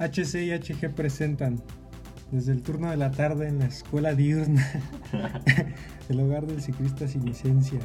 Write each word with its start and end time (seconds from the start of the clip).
HC 0.00 0.36
y 0.36 0.50
HG 0.52 0.94
presentan 0.94 1.62
desde 2.30 2.52
el 2.52 2.62
turno 2.62 2.90
de 2.90 2.96
la 2.96 3.10
tarde 3.10 3.48
en 3.48 3.58
la 3.58 3.66
escuela 3.66 4.14
diurna, 4.14 4.66
el 6.08 6.20
hogar 6.20 6.46
del 6.46 6.62
ciclista 6.62 7.06
sin 7.06 7.26
licencia, 7.26 7.80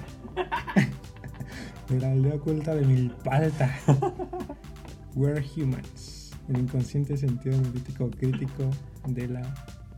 de 1.89 1.99
la 1.99 2.11
aldea 2.11 2.35
oculta 2.35 2.73
de 2.73 2.85
Milpalta, 2.85 3.69
We're 5.15 5.43
Humans, 5.57 6.31
el 6.47 6.59
inconsciente 6.59 7.17
sentido 7.17 7.57
analítico 7.57 8.09
crítico 8.11 8.69
de 9.09 9.27
la 9.27 9.41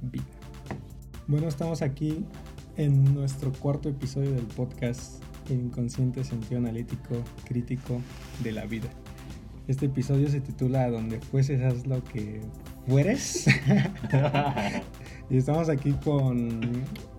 vida. 0.01 0.25
Bueno, 1.27 1.47
estamos 1.47 1.83
aquí 1.83 2.25
en 2.77 3.13
nuestro 3.13 3.51
cuarto 3.51 3.89
episodio 3.89 4.31
del 4.31 4.45
podcast 4.45 5.21
El 5.49 5.59
inconsciente 5.59 6.23
sentido 6.23 6.59
analítico 6.59 7.23
crítico 7.45 8.01
de 8.43 8.53
la 8.53 8.65
vida. 8.65 8.89
Este 9.67 9.87
episodio 9.87 10.29
se 10.29 10.39
titula 10.39 10.89
Donde 10.89 11.19
fueses 11.19 11.61
haz 11.61 11.85
lo 11.85 12.01
que 12.01 12.39
fueres. 12.87 13.47
y 15.29 15.37
estamos 15.37 15.67
aquí 15.67 15.91
con, 16.05 16.61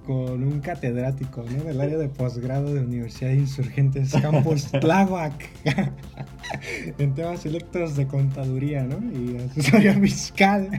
con 0.07 0.43
un 0.43 0.60
catedrático 0.60 1.45
¿no? 1.45 1.65
del 1.65 1.79
área 1.79 1.99
de 1.99 2.09
posgrado 2.09 2.73
de 2.73 2.80
Universidad 2.80 3.32
de 3.32 3.37
Insurgentes 3.37 4.13
Campus 4.23 4.71
Tláhuac 4.80 5.51
en 6.99 7.15
temas 7.15 7.41
selectos 7.41 7.96
de 7.96 8.07
contaduría 8.07 8.82
¿no? 8.82 8.99
y 9.13 9.37
asesoría 9.37 9.93
fiscal. 10.01 10.71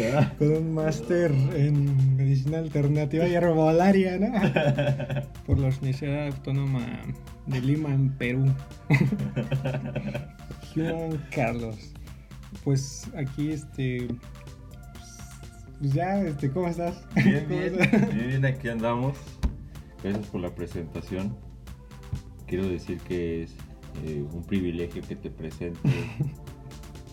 con 0.38 0.52
un 0.52 0.74
máster 0.74 1.32
en 1.54 2.16
medicina 2.16 2.58
alternativa 2.58 3.26
y 3.26 3.34
herbolaria, 3.34 4.18
¿no? 4.18 4.32
Por 5.46 5.58
la 5.58 5.68
Universidad 5.68 6.26
Autónoma 6.26 6.86
de 7.46 7.60
Lima, 7.60 7.92
en 7.92 8.10
Perú. 8.10 8.46
Juan 10.74 11.22
Carlos. 11.34 11.92
Pues 12.64 13.10
aquí, 13.16 13.52
este. 13.52 14.08
Pues 15.78 15.92
ya, 15.92 16.20
este, 16.22 16.50
¿cómo 16.50 16.68
estás? 16.68 17.04
Bien, 17.14 17.44
¿Cómo 17.48 17.60
bien, 17.60 17.80
estás? 17.80 18.14
bien, 18.14 18.28
bien, 18.28 18.44
aquí 18.46 18.68
andamos. 18.68 19.16
Gracias 20.02 20.26
por 20.26 20.40
la 20.40 20.54
presentación. 20.54 21.36
Quiero 22.46 22.68
decir 22.68 22.98
que 22.98 23.44
es 23.44 23.54
eh, 24.04 24.24
un 24.32 24.42
privilegio 24.44 25.02
que 25.02 25.16
te 25.16 25.30
presente 25.30 25.78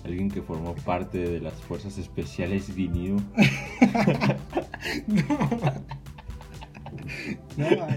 alguien 0.07 0.29
que 0.29 0.41
formó 0.41 0.73
parte 0.75 1.17
de 1.19 1.39
las 1.39 1.53
fuerzas 1.53 1.97
especiales 1.97 2.73
DINIU. 2.75 3.17
No, 7.57 7.69
no, 7.69 7.87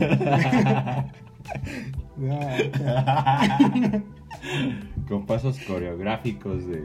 no. 3.91 4.03
Con 5.09 5.27
pasos 5.27 5.59
coreográficos 5.67 6.67
de, 6.67 6.83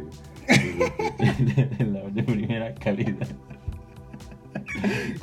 de- 0.47 1.65
de 1.77 1.85
la 1.85 2.01
de 2.09 2.23
primera 2.23 2.73
calidad. 2.75 3.27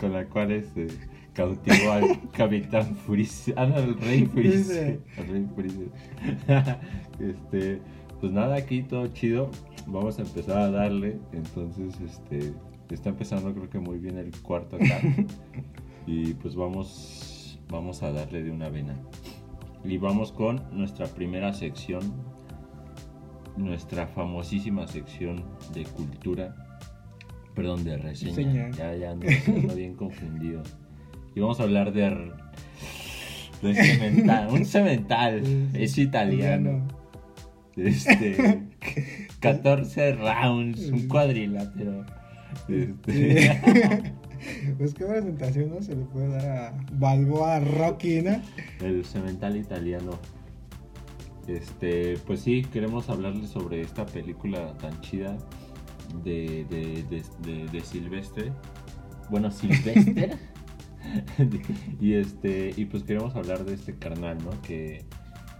Con 0.00 0.12
la 0.12 0.24
cual 0.26 0.52
este, 0.52 0.88
cautivó 1.32 1.92
al 1.92 2.20
capitán 2.30 2.96
Freeze. 3.06 3.52
Ah, 3.56 3.66
no, 3.66 3.76
al 3.76 3.98
rey. 4.00 4.22
Al 4.22 4.28
Freeze. 4.28 4.98
Este, 7.18 7.80
pues 8.20 8.32
nada, 8.32 8.56
aquí 8.56 8.82
todo 8.82 9.06
chido. 9.08 9.50
Vamos 9.86 10.18
a 10.18 10.22
empezar 10.22 10.58
a 10.58 10.70
darle. 10.70 11.18
Entonces, 11.32 12.00
este, 12.00 12.52
está 12.90 13.10
empezando 13.10 13.52
creo 13.52 13.70
que 13.70 13.78
muy 13.78 13.98
bien 13.98 14.18
el 14.18 14.30
cuarto 14.42 14.76
acá. 14.76 15.00
Y 16.04 16.34
pues 16.34 16.56
vamos, 16.56 17.60
vamos 17.68 18.02
a 18.02 18.10
darle 18.10 18.42
de 18.42 18.50
una 18.50 18.68
vena. 18.68 18.96
Y 19.84 19.98
vamos 19.98 20.32
con 20.32 20.60
nuestra 20.72 21.06
primera 21.06 21.52
sección, 21.52 22.12
nuestra 23.56 24.08
famosísima 24.08 24.86
sección 24.88 25.44
de 25.72 25.84
cultura, 25.84 26.56
perdón, 27.54 27.84
de 27.84 27.98
reseña. 27.98 28.70
Ya, 28.70 28.96
ya 28.96 29.12
ando, 29.12 29.28
ando 29.46 29.74
bien 29.74 29.94
confundido. 29.94 30.62
Y 31.34 31.40
vamos 31.40 31.60
a 31.60 31.64
hablar 31.64 31.92
de, 31.92 32.32
de 33.62 33.74
cemental, 33.74 34.48
un 34.50 34.64
cemental, 34.64 35.42
es 35.74 35.98
italiano. 35.98 36.86
Este, 37.76 38.62
14 39.42 40.12
rounds, 40.16 40.88
un 40.90 41.08
cuadrilátero. 41.08 42.04
Este, 42.68 43.60
Pues 44.76 44.92
qué 44.94 45.04
presentación 45.04 45.70
no 45.70 45.80
se 45.82 45.94
le 45.94 46.04
puede 46.04 46.28
dar 46.30 46.46
a 46.50 46.84
Balboa 46.94 47.60
Rocky, 47.60 48.22
¿no? 48.22 48.42
El 48.80 49.04
cemental 49.04 49.56
italiano. 49.56 50.18
Este, 51.46 52.16
pues 52.26 52.40
sí, 52.40 52.62
queremos 52.72 53.08
hablarles 53.08 53.50
sobre 53.50 53.80
esta 53.80 54.04
película 54.04 54.72
tan 54.78 55.00
chida 55.00 55.36
de, 56.24 56.66
de, 56.70 57.04
de, 57.08 57.22
de- 57.44 57.66
de 57.66 57.80
Silvestre. 57.82 58.52
Bueno, 59.30 59.50
Silvestre. 59.52 60.30
y 62.00 62.14
este, 62.14 62.72
y 62.76 62.84
pues 62.86 63.04
queremos 63.04 63.34
hablar 63.36 63.64
de 63.64 63.74
este 63.74 63.94
carnal, 63.96 64.38
¿no? 64.44 64.50
Que, 64.62 65.04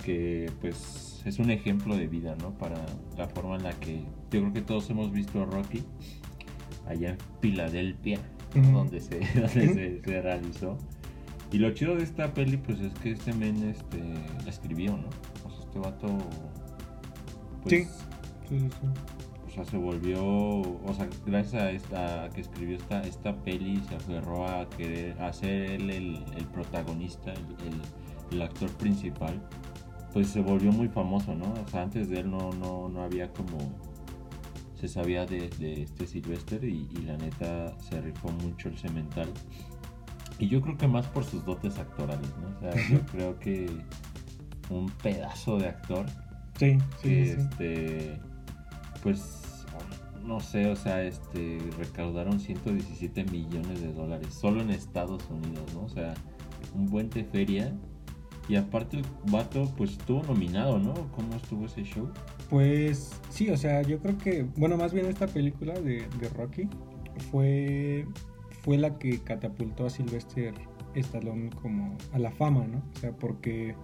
que 0.05 0.51
pues 0.61 1.12
es 1.27 1.39
un 1.39 1.51
ejemplo 1.51 1.97
de 1.97 2.07
vida, 2.09 2.35
¿no? 2.41 2.51
Para 2.59 2.77
la 3.17 3.29
forma 3.29 3.57
en 3.57 3.63
la 3.65 3.73
que 3.73 3.99
yo 4.31 4.41
creo 4.41 4.53
que 4.53 4.63
todos 4.63 4.89
hemos 4.91 5.13
visto 5.13 5.43
a 5.43 5.45
Rocky 5.47 5.83
allá 6.87 7.11
en 7.11 7.19
Filadelfia, 7.41 8.19
donde, 8.73 9.01
se, 9.01 9.19
donde 9.35 9.49
se, 9.75 10.03
se 10.03 10.23
realizó. 10.23 10.77
Y 11.53 11.59
lo 11.59 11.71
chido 11.73 11.95
de 11.97 12.05
esta 12.05 12.33
peli, 12.33 12.57
pues 12.57 12.81
es 12.81 12.93
que 12.95 13.13
este 13.13 13.33
men 13.35 13.63
este, 13.69 13.99
la 14.45 14.51
escribió, 14.51 14.97
¿no? 14.97 15.09
O 15.47 15.51
sea, 15.51 15.61
este 15.61 15.79
vato. 15.79 16.19
Pues, 17.63 17.75
Sí. 17.75 17.89
Sí, 18.49 18.59
sí, 18.59 18.69
sí. 18.81 18.87
O 19.47 19.51
sea, 19.55 19.65
se 19.67 19.77
volvió. 19.77 20.25
O 20.25 20.95
sea, 20.97 21.09
gracias 21.27 21.63
a 21.63 21.71
esta 21.71 22.25
a 22.25 22.31
que 22.31 22.41
escribió 22.41 22.77
esta, 22.77 23.03
esta 23.03 23.37
peli, 23.37 23.83
se 23.89 23.95
aferró 23.97 24.47
a 24.49 24.69
querer 24.71 25.21
a 25.21 25.31
ser 25.33 25.71
él 25.73 25.91
el, 25.91 26.25
el 26.37 26.47
protagonista, 26.47 27.33
el, 27.33 27.41
el- 27.69 27.83
el 28.33 28.41
actor 28.43 28.71
principal. 28.79 29.39
Pues 30.13 30.29
se 30.29 30.41
volvió 30.41 30.73
muy 30.73 30.89
famoso, 30.89 31.35
¿no? 31.35 31.53
O 31.53 31.69
sea, 31.69 31.83
antes 31.83 32.09
de 32.09 32.21
él 32.21 32.31
no, 32.31 32.51
no, 32.53 32.89
no 32.89 33.03
había 33.03 33.33
como. 33.33 33.59
Se 34.75 34.89
sabía 34.89 35.27
de, 35.27 35.49
de 35.51 35.83
este 35.83 36.07
Sylvester 36.07 36.65
y, 36.65 36.89
y 36.91 37.03
la 37.03 37.17
neta 37.17 37.79
se 37.79 38.01
rifó 38.01 38.31
mucho 38.33 38.69
el 38.69 38.77
cemental. 38.79 39.33
Y 40.39 40.49
yo 40.49 40.61
creo 40.61 40.77
que 40.77 40.89
más 40.89 41.07
por 41.07 41.25
sus 41.25 41.45
dotes 41.45 41.79
actorales, 41.79 42.29
¿no? 42.41 42.49
O 42.57 42.61
sea, 42.61 42.73
yo 42.91 43.01
creo 43.07 43.39
que 43.39 43.67
un 44.71 44.91
pedazo 44.91 45.59
de 45.59 45.69
actor 45.69 46.07
Sí, 46.59 46.79
sí, 47.03 47.17
que 47.19 47.27
sí. 47.27 47.37
este 47.39 48.21
pues 49.03 49.67
no 50.25 50.39
sé, 50.41 50.71
o 50.71 50.77
sea, 50.77 51.03
este 51.03 51.59
recaudaron 51.77 52.39
117 52.39 53.25
millones 53.25 53.81
de 53.81 53.93
dólares 53.93 54.35
solo 54.35 54.61
en 54.63 54.71
Estados 54.71 55.29
Unidos, 55.31 55.75
¿no? 55.75 55.83
O 55.85 55.89
sea, 55.89 56.15
un 56.75 56.87
buen 56.87 57.11
de 57.11 57.25
feria. 57.25 57.77
Y 58.49 58.57
aparte 58.57 58.99
el 58.99 59.05
vato 59.31 59.73
pues 59.77 59.93
estuvo 59.93 60.23
nominado, 60.25 60.79
¿no? 60.79 60.95
¿Cómo 61.13 61.35
estuvo 61.37 61.67
ese 61.67 61.85
show? 61.85 62.11
Pues 62.51 63.21
sí, 63.31 63.51
o 63.51 63.57
sea, 63.57 63.83
yo 63.83 63.99
creo 64.01 64.19
que, 64.19 64.47
bueno, 64.57 64.77
más 64.77 64.93
bien 64.93 65.07
esta 65.07 65.27
película 65.27 65.75
de, 65.75 66.07
de 66.21 66.29
Rocky 66.37 66.69
fue, 67.31 68.07
fue 68.63 68.79
la 68.79 68.99
que 68.99 69.21
catapultó 69.21 69.87
a 69.87 69.91
Sylvester 69.91 70.55
Stallone 70.95 71.51
como 71.63 71.97
a 72.13 72.19
la 72.19 72.31
fama, 72.31 72.67
¿no? 72.67 72.83
O 72.95 72.99
sea, 72.99 73.13
porque 73.13 73.75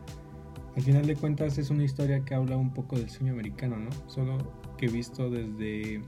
al 0.76 0.82
final 0.82 1.06
de 1.06 1.16
cuentas 1.16 1.58
es 1.58 1.70
una 1.70 1.84
historia 1.84 2.24
que 2.24 2.34
habla 2.34 2.56
un 2.56 2.72
poco 2.72 2.96
del 2.96 3.08
sueño 3.08 3.32
americano, 3.32 3.76
¿no? 3.76 3.90
Solo 4.06 4.38
que 4.76 4.88
visto 4.88 5.30
desde, 5.30 6.02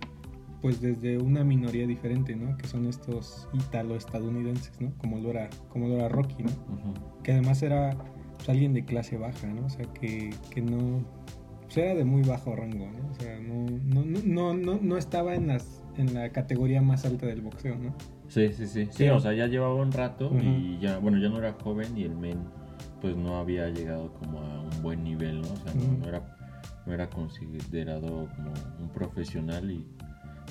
pues 0.62 0.81
desde 0.81 1.19
una 1.19 1.44
minoría 1.44 1.87
diferente, 1.87 2.37
¿no? 2.37 2.56
Que 2.56 2.67
son 2.67 2.87
estos 2.87 3.49
italo-estadounidenses, 3.53 4.81
¿no? 4.81 4.93
Como 4.99 5.19
lo 5.19 5.31
era, 5.31 5.50
como 5.70 5.88
lo 5.88 5.94
era 5.96 6.08
Rocky, 6.08 6.43
¿no? 6.43 6.50
Que 7.23 7.32
además 7.32 7.62
era 7.62 7.96
pues, 8.40 8.48
alguien 8.50 8.72
de 8.75 8.84
clase 8.84 9.16
baja, 9.16 9.46
¿no? 9.48 9.66
O 9.66 9.70
sea, 9.70 9.87
que, 9.92 10.31
que 10.50 10.60
no... 10.62 11.04
pues, 11.62 11.76
era 11.78 11.94
de 11.94 12.04
muy 12.04 12.22
bajo 12.22 12.54
rango, 12.56 12.87
¿no? 12.90 13.10
O 13.10 13.14
sea, 13.14 13.38
no, 13.40 13.66
no, 13.84 14.04
no, 14.25 14.54
no, 14.54 14.78
no, 14.82 14.96
estaba 14.96 15.34
en, 15.34 15.48
las, 15.48 15.82
en 15.96 16.14
la 16.14 16.31
categoría 16.31 16.82
más 16.82 17.04
alta 17.04 17.26
del 17.26 17.42
boxeo, 17.42 17.76
¿no? 17.76 17.94
Sí, 18.28 18.52
sí, 18.52 18.66
sí. 18.66 18.88
Sí, 18.90 19.08
o 19.08 19.19
sea, 19.20 19.32
ya 19.32 19.46
llevaba 19.46 19.75
un 19.75 19.90
rato 19.92 20.31
y 20.40 20.78
ya, 20.81 20.98
bueno, 20.98 21.19
ya 21.19 21.28
no 21.28 21.38
era 21.38 21.52
joven 21.52 21.96
y 21.98 22.04
el 22.04 22.14
men 22.16 22.38
pues 23.00 23.16
no 23.16 23.38
había 23.38 23.69
llegado 23.70 24.12
como 24.14 24.40
a 24.40 24.60
un 24.60 24.82
buen 24.82 25.02
nivel, 25.02 25.40
¿no? 25.43 25.48
O 25.52 25.56
sea, 25.56 25.72
no, 25.75 26.06
era, 26.06 26.36
no 26.86 26.93
era 26.93 27.08
considerado 27.10 28.28
como 28.36 28.52
un 28.78 28.88
profesional 28.93 29.70
y 29.70 29.84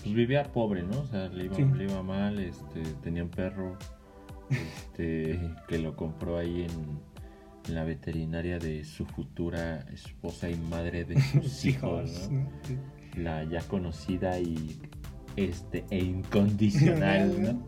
pues 0.01 0.13
vivía 0.15 0.43
pobre, 0.43 0.83
¿no? 0.83 0.99
O 1.01 1.05
sea, 1.05 1.27
le 1.29 1.45
iba, 1.45 1.55
Sí. 1.55 1.63
le 1.75 1.83
iba 1.85 2.01
mal, 2.03 2.39
este, 2.39 2.81
tenía 3.03 3.23
un 3.23 3.29
perro 3.29 3.77
este, 4.49 5.39
que 5.67 5.77
lo 5.79 5.95
compró 5.95 6.37
ahí 6.37 6.63
en 6.63 6.99
la 7.73 7.83
veterinaria 7.83 8.59
de 8.59 8.83
su 8.83 9.05
futura 9.05 9.85
esposa 9.91 10.49
y 10.49 10.55
madre 10.55 11.05
de 11.05 11.19
sus 11.33 11.65
hijos, 11.65 12.29
¿no? 12.31 12.49
La 13.15 13.43
ya 13.43 13.61
conocida 13.61 14.39
y 14.39 14.79
este 15.35 15.85
e 15.89 15.97
incondicional, 15.97 17.41
¿no? 17.41 17.65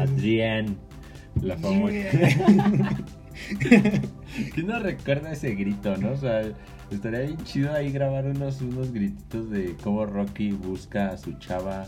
Adrián, 0.00 0.76
la 1.42 1.56
famosa. 1.56 1.94
¿Quién 4.54 4.66
no 4.66 4.78
recuerda 4.78 5.32
ese 5.32 5.54
grito, 5.54 5.96
no? 5.96 6.12
O 6.12 6.16
sea, 6.16 6.42
estaría 6.90 7.20
bien 7.20 7.38
chido 7.44 7.72
ahí 7.72 7.90
grabar 7.90 8.26
unos, 8.26 8.60
unos 8.60 8.92
grititos 8.92 9.50
de 9.50 9.76
cómo 9.82 10.06
Rocky 10.06 10.52
busca 10.52 11.10
a 11.10 11.18
su 11.18 11.32
chava 11.38 11.86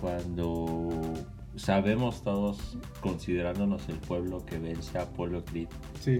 cuando 0.00 1.14
sabemos 1.60 2.22
todos, 2.22 2.76
considerándonos 3.00 3.88
el 3.88 3.96
pueblo 3.96 4.44
que 4.46 4.58
vence 4.58 4.98
a 4.98 5.02
Apolo 5.02 5.44
Creed. 5.44 5.68
Sí. 6.00 6.18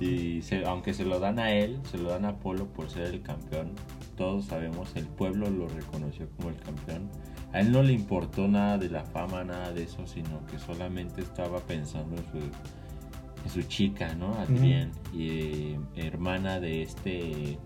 Y 0.00 0.42
se- 0.42 0.64
aunque 0.64 0.94
se 0.94 1.04
lo 1.04 1.18
dan 1.20 1.38
a 1.38 1.52
él, 1.52 1.78
se 1.90 1.98
lo 1.98 2.10
dan 2.10 2.24
a 2.24 2.30
Apolo 2.30 2.66
por 2.66 2.88
ser 2.90 3.06
el 3.06 3.22
campeón. 3.22 3.72
Todos 4.16 4.46
sabemos, 4.46 4.94
el 4.96 5.06
pueblo 5.06 5.50
lo 5.50 5.68
reconoció 5.68 6.28
como 6.36 6.48
el 6.50 6.56
campeón. 6.56 7.10
A 7.52 7.60
él 7.60 7.70
no 7.72 7.82
le 7.82 7.92
importó 7.92 8.48
nada 8.48 8.78
de 8.78 8.88
la 8.90 9.04
fama, 9.04 9.44
nada 9.44 9.72
de 9.72 9.84
eso, 9.84 10.06
sino 10.06 10.44
que 10.46 10.58
solamente 10.58 11.20
estaba 11.20 11.58
pensando 11.60 12.16
en 12.16 12.24
su, 12.30 12.38
en 12.38 13.50
su 13.50 13.62
chica, 13.68 14.14
¿no? 14.14 14.34
Adrián, 14.34 14.90
y 15.12 15.28
eh, 15.28 15.80
hermana 15.96 16.58
de 16.60 16.82
este, 16.82 17.58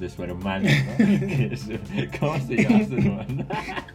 de 0.00 0.08
su 0.08 0.22
hermano, 0.24 0.68
¿no? 0.68 1.08
¿Cómo 2.20 2.38
se 2.40 2.56
llama 2.56 2.84
su 2.86 2.94
hermano? 2.96 3.46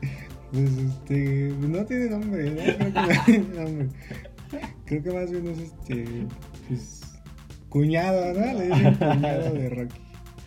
Pues 0.53 0.71
este. 0.77 1.53
No 1.59 1.83
tiene 1.85 2.09
nombre, 2.09 2.51
¿no? 2.51 2.61
Creo 2.61 2.77
que 2.77 3.01
no 3.01 3.23
tiene 3.25 3.47
nombre. 3.63 3.89
Creo 4.85 5.03
que 5.03 5.11
más 5.11 5.31
bien 5.31 5.47
es 5.47 5.59
este. 5.59 6.05
Pues. 6.67 7.01
Cuñado, 7.69 8.33
¿no? 8.39 8.53
Le 8.59 8.67
dicen 8.67 8.95
cuñado 8.95 9.53
de 9.53 9.69
Rocky. 9.69 10.01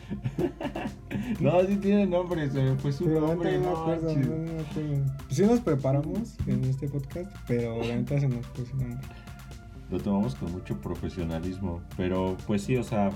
No, 1.40 1.60
sí 1.66 1.76
tiene 1.76 2.06
nombre, 2.06 2.48
se 2.50 2.62
me 2.62 2.76
fue 2.76 2.92
su 2.92 3.04
Pero 3.06 3.20
nombre, 3.22 3.54
no 3.58 3.58
me 3.58 3.66
no, 3.66 3.76
acuerdo, 3.76 4.06
manches. 4.14 4.28
no 4.28 4.36
me 4.36 4.60
acuerdo. 4.60 5.04
Sí 5.30 5.42
nos 5.42 5.60
preparamos 5.60 6.36
en 6.46 6.64
este 6.64 6.88
podcast, 6.88 7.34
pero 7.48 7.82
la 7.82 7.96
neta 7.96 8.20
se 8.20 8.28
nos 8.28 8.46
fue 8.48 8.66
su 8.66 8.76
nombre. 8.76 8.98
lo 9.90 9.98
tomamos 9.98 10.34
con 10.36 10.52
mucho 10.52 10.80
profesionalismo. 10.80 11.82
Pero 11.96 12.36
pues 12.46 12.62
sí, 12.62 12.76
o 12.76 12.84
sea, 12.84 13.10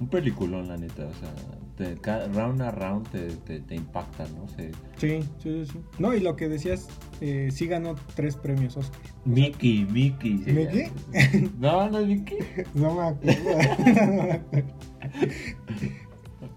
un 0.00 0.08
peliculón, 0.08 0.68
la 0.68 0.78
neta. 0.78 1.04
O 1.06 1.14
sea, 1.14 1.32
te- 1.76 1.94
round 2.28 2.62
a 2.62 2.70
round 2.70 3.08
te, 3.10 3.28
te, 3.44 3.60
te 3.60 3.74
impacta, 3.74 4.24
¿no? 4.36 4.48
Se- 4.48 4.72
Sí, 4.96 5.20
sí, 5.42 5.64
sí. 5.66 5.78
No, 5.98 6.14
y 6.14 6.20
lo 6.20 6.34
que 6.36 6.48
decías, 6.48 6.88
eh, 7.20 7.50
sí 7.52 7.66
ganó 7.66 7.94
tres 8.14 8.36
premios 8.36 8.76
Oscar. 8.76 9.00
Mickey, 9.24 9.84
Mickey. 9.90 10.38
se 10.38 10.52
¿Mickey? 10.52 10.82
llama. 10.84 11.50
No, 11.58 11.90
no 11.90 11.98
es 12.00 12.06
Mickey. 12.08 12.38
No 12.74 12.94
me 12.94 13.02
acuerdo. 13.02 14.40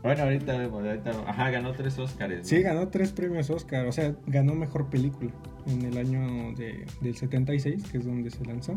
Bueno, 0.01 0.24
ahorita 0.24 0.57
vemos, 0.57 0.81
ahorita. 0.86 1.12
Ajá, 1.27 1.50
ganó 1.50 1.74
tres 1.74 1.98
Oscars. 2.00 2.38
¿no? 2.38 2.44
Sí, 2.45 2.62
ganó 2.62 2.88
tres 2.88 3.12
premios 3.12 3.50
Oscar, 3.50 3.86
o 3.86 3.92
sea, 3.92 4.15
ganó 4.27 4.54
mejor 4.56 4.89
película 4.89 5.30
en 5.68 5.81
el 5.83 5.98
año 5.98 6.54
de, 6.56 6.86
del 7.01 7.15
76, 7.18 7.83
que 7.92 7.98
es 7.98 8.06
donde 8.06 8.30
se 8.31 8.44
lanzó. 8.45 8.75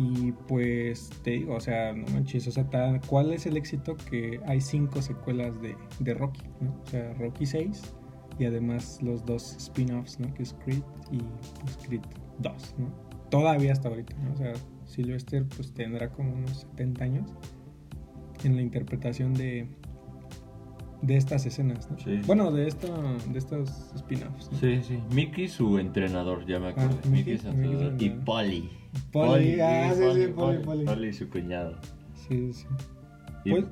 Y 0.00 0.30
pues 0.46 1.10
te 1.24 1.32
digo, 1.32 1.56
o 1.56 1.60
sea, 1.60 1.92
no 1.92 2.06
manches, 2.12 2.46
o 2.46 2.52
sea, 2.52 2.70
ta- 2.70 3.00
¿cuál 3.08 3.32
es 3.32 3.46
el 3.46 3.56
éxito? 3.56 3.96
Que 4.08 4.40
hay 4.46 4.60
cinco 4.60 5.02
secuelas 5.02 5.60
de, 5.60 5.76
de 5.98 6.14
Rocky, 6.14 6.42
¿no? 6.60 6.70
O 6.84 6.86
sea, 6.86 7.12
Rocky 7.14 7.46
6 7.46 7.82
y 8.38 8.44
además 8.44 9.00
los 9.02 9.26
dos 9.26 9.56
spin-offs, 9.56 10.20
¿no? 10.20 10.32
Que 10.34 10.44
es 10.44 10.54
Creed 10.64 10.82
y 11.10 11.18
pues, 11.64 11.76
Creed 11.84 12.02
2, 12.38 12.74
¿no? 12.78 12.92
Todavía 13.28 13.72
hasta 13.72 13.88
ahorita, 13.88 14.14
¿no? 14.18 14.34
O 14.34 14.36
sea, 14.36 14.52
Sylvester 14.84 15.44
pues 15.56 15.72
tendrá 15.74 16.08
como 16.10 16.32
unos 16.32 16.58
70 16.60 17.04
años 17.04 17.30
en 18.44 18.54
la 18.54 18.62
interpretación 18.62 19.34
de, 19.34 19.66
de 21.02 21.16
estas 21.16 21.46
escenas, 21.46 21.90
¿no? 21.90 21.98
Sí. 21.98 22.20
Bueno, 22.26 22.50
de, 22.50 22.66
esta, 22.66 22.88
de 22.88 23.38
estos 23.38 23.70
spin-offs. 23.94 24.50
¿no? 24.52 24.58
Sí, 24.58 24.80
sí. 24.82 24.98
Mickey, 25.12 25.48
su 25.48 25.78
entrenador, 25.78 26.44
ya 26.46 26.58
me 26.58 26.68
acuerdo. 26.68 26.98
Ah, 27.04 27.08
Mickey, 27.08 27.34
Mickey, 27.34 27.38
su 27.38 27.48
entrenador. 27.48 28.02
Y. 28.02 28.10
Polly. 28.10 28.70
Polly, 29.12 29.60
ah, 29.60 29.92
sí, 29.94 30.02
sí, 30.14 30.26
Polly, 30.34 30.58
Polly. 30.64 30.84
Polly, 30.84 31.12
su 31.12 31.28
cuñado. 31.30 31.76
Sí, 32.28 32.52
sí. 32.52 32.66
Y- 33.44 33.50
Pues- 33.50 33.64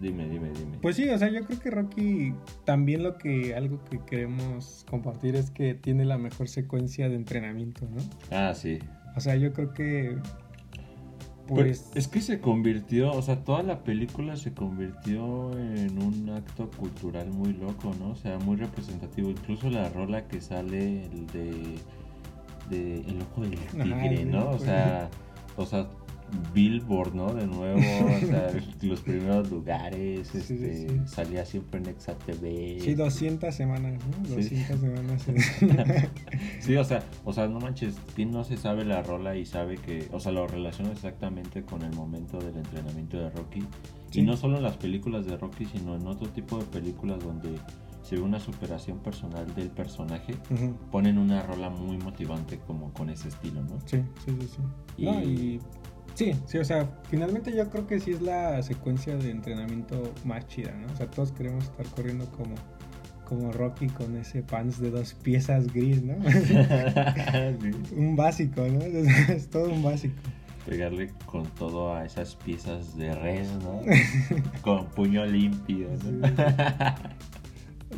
dime, 0.00 0.28
dime, 0.28 0.50
dime. 0.50 0.78
Pues 0.82 0.96
sí, 0.96 1.08
o 1.08 1.16
sea, 1.18 1.28
yo 1.30 1.44
creo 1.44 1.60
que 1.60 1.70
Rocky 1.70 2.34
también 2.64 3.02
lo 3.04 3.16
que 3.16 3.54
algo 3.54 3.82
que 3.84 4.00
queremos 4.04 4.84
compartir 4.90 5.36
es 5.36 5.50
que 5.50 5.74
tiene 5.74 6.04
la 6.04 6.18
mejor 6.18 6.48
secuencia 6.48 7.08
de 7.08 7.14
entrenamiento, 7.14 7.86
¿no? 7.88 8.02
ah, 8.36 8.52
sí. 8.54 8.80
O 9.14 9.20
sea, 9.20 9.36
yo 9.36 9.52
creo 9.52 9.72
que 9.74 10.16
Pues 11.54 11.90
es 11.94 12.08
que 12.08 12.20
se 12.20 12.40
convirtió, 12.40 13.12
o 13.12 13.22
sea, 13.22 13.44
toda 13.44 13.62
la 13.62 13.82
película 13.84 14.36
se 14.36 14.52
convirtió 14.52 15.50
en 15.58 16.02
un 16.02 16.30
acto 16.30 16.70
cultural 16.70 17.30
muy 17.30 17.52
loco, 17.52 17.92
¿no? 17.98 18.10
O 18.10 18.16
sea, 18.16 18.38
muy 18.38 18.56
representativo. 18.56 19.30
Incluso 19.30 19.70
la 19.70 19.88
rola 19.88 20.26
que 20.28 20.40
sale 20.40 21.04
el 21.04 21.26
de, 21.28 21.78
de 22.70 23.00
El 23.00 23.22
Ojo 23.22 23.42
del 23.42 23.58
Tigre, 23.58 24.24
¿no? 24.24 24.50
O 24.50 24.58
sea, 24.58 25.10
o 25.56 25.66
sea, 25.66 25.88
Billboard, 26.54 27.14
¿no? 27.14 27.32
De 27.34 27.46
nuevo, 27.46 27.78
o 28.22 28.26
sea, 28.26 28.50
los 28.82 29.00
primeros 29.00 29.50
lugares, 29.50 30.28
Sí, 30.28 30.38
este, 30.38 30.88
sí. 30.88 31.00
salía 31.06 31.44
siempre 31.44 31.80
en 31.80 31.88
Exa 31.88 32.14
TV. 32.18 32.78
sí 32.80 32.94
200 32.94 33.54
semanas, 33.54 33.94
¿no? 33.94 34.24
Sí. 34.26 34.34
200 34.34 34.80
semanas. 34.80 35.26
Sí, 36.60 36.76
o 36.76 36.84
sea, 36.84 37.02
o 37.24 37.32
sea, 37.32 37.48
no 37.48 37.58
manches, 37.60 37.96
¿quién 38.14 38.30
no 38.30 38.44
se 38.44 38.56
sabe 38.56 38.84
la 38.84 39.02
rola 39.02 39.36
y 39.36 39.44
sabe 39.44 39.76
que, 39.78 40.08
o 40.12 40.20
sea, 40.20 40.30
lo 40.32 40.46
relaciona 40.46 40.92
exactamente 40.92 41.62
con 41.62 41.82
el 41.82 41.92
momento 41.94 42.38
del 42.38 42.56
entrenamiento 42.56 43.18
de 43.18 43.30
Rocky? 43.30 43.64
Y 44.12 44.22
no 44.22 44.36
solo 44.36 44.58
en 44.58 44.62
las 44.62 44.76
películas 44.76 45.24
de 45.26 45.36
Rocky, 45.36 45.64
sino 45.66 45.96
en 45.96 46.06
otro 46.06 46.28
tipo 46.28 46.58
de 46.58 46.64
películas 46.66 47.18
donde 47.24 47.58
se 48.02 48.16
ve 48.16 48.22
una 48.22 48.38
superación 48.40 48.98
personal 48.98 49.52
del 49.54 49.70
personaje, 49.70 50.34
ponen 50.90 51.18
una 51.18 51.42
rola 51.42 51.70
muy 51.70 51.96
motivante 51.98 52.58
como 52.66 52.92
con 52.92 53.10
ese 53.10 53.28
estilo, 53.28 53.62
¿no? 53.62 53.78
Sí, 53.86 54.02
sí, 54.24 54.36
sí, 54.40 54.48
sí. 54.48 54.62
Y- 54.98 55.04
No, 55.06 55.22
y 55.22 55.60
sí, 56.14 56.34
sí, 56.46 56.58
o 56.58 56.64
sea, 56.64 56.88
finalmente 57.10 57.54
yo 57.54 57.68
creo 57.70 57.86
que 57.86 58.00
sí 58.00 58.12
es 58.12 58.22
la 58.22 58.62
secuencia 58.62 59.16
de 59.16 59.30
entrenamiento 59.30 60.12
más 60.24 60.46
chida, 60.46 60.72
¿no? 60.72 60.92
O 60.92 60.96
sea, 60.96 61.10
todos 61.10 61.32
queremos 61.32 61.64
estar 61.64 61.86
corriendo 61.86 62.26
como, 62.32 62.54
como 63.24 63.52
Rocky 63.52 63.88
con 63.88 64.16
ese 64.16 64.42
pants 64.42 64.80
de 64.80 64.90
dos 64.90 65.14
piezas 65.14 65.72
gris, 65.72 66.02
¿no? 66.02 66.14
Sí. 67.60 67.94
un 67.96 68.16
básico, 68.16 68.62
¿no? 68.66 68.80
Es 69.32 69.48
todo 69.48 69.70
un 69.70 69.82
básico. 69.82 70.14
Pegarle 70.66 71.10
con 71.26 71.44
todo 71.54 71.94
a 71.94 72.04
esas 72.04 72.36
piezas 72.36 72.96
de 72.96 73.14
res, 73.14 73.48
¿no? 73.62 73.80
con 74.62 74.86
puño 74.86 75.24
limpio, 75.26 75.88
¿no? 76.04 76.28
Sí. 76.28 76.34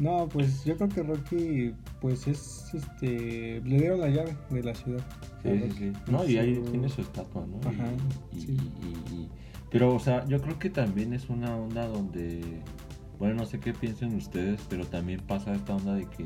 No, 0.00 0.28
pues 0.28 0.64
yo 0.64 0.76
creo 0.76 0.88
que 0.88 1.02
Rocky, 1.02 1.74
pues 2.00 2.26
es, 2.26 2.72
este, 2.74 3.60
le 3.64 3.78
dieron 3.78 4.00
la 4.00 4.08
llave 4.08 4.36
de 4.50 4.62
la 4.62 4.74
ciudad. 4.74 5.04
Sí, 5.42 5.50
sí, 5.60 5.70
sí. 5.78 5.92
No, 6.10 6.24
y 6.28 6.36
ahí 6.38 6.62
tiene 6.70 6.88
su 6.88 7.00
estatua, 7.02 7.46
¿no? 7.46 7.68
Ajá, 7.68 7.86
y, 8.32 8.40
sí. 8.40 8.56
y- 8.82 9.14
y- 9.14 9.28
pero, 9.70 9.94
o 9.94 9.98
sea, 10.00 10.24
yo 10.26 10.40
creo 10.40 10.58
que 10.58 10.70
también 10.70 11.12
es 11.12 11.28
una 11.28 11.56
onda 11.56 11.86
donde, 11.86 12.40
bueno, 13.18 13.34
no 13.34 13.46
sé 13.46 13.58
qué 13.60 13.72
piensen 13.72 14.14
ustedes, 14.14 14.60
pero 14.68 14.86
también 14.86 15.20
pasa 15.20 15.52
esta 15.54 15.74
onda 15.74 15.94
de 15.94 16.06
que 16.06 16.24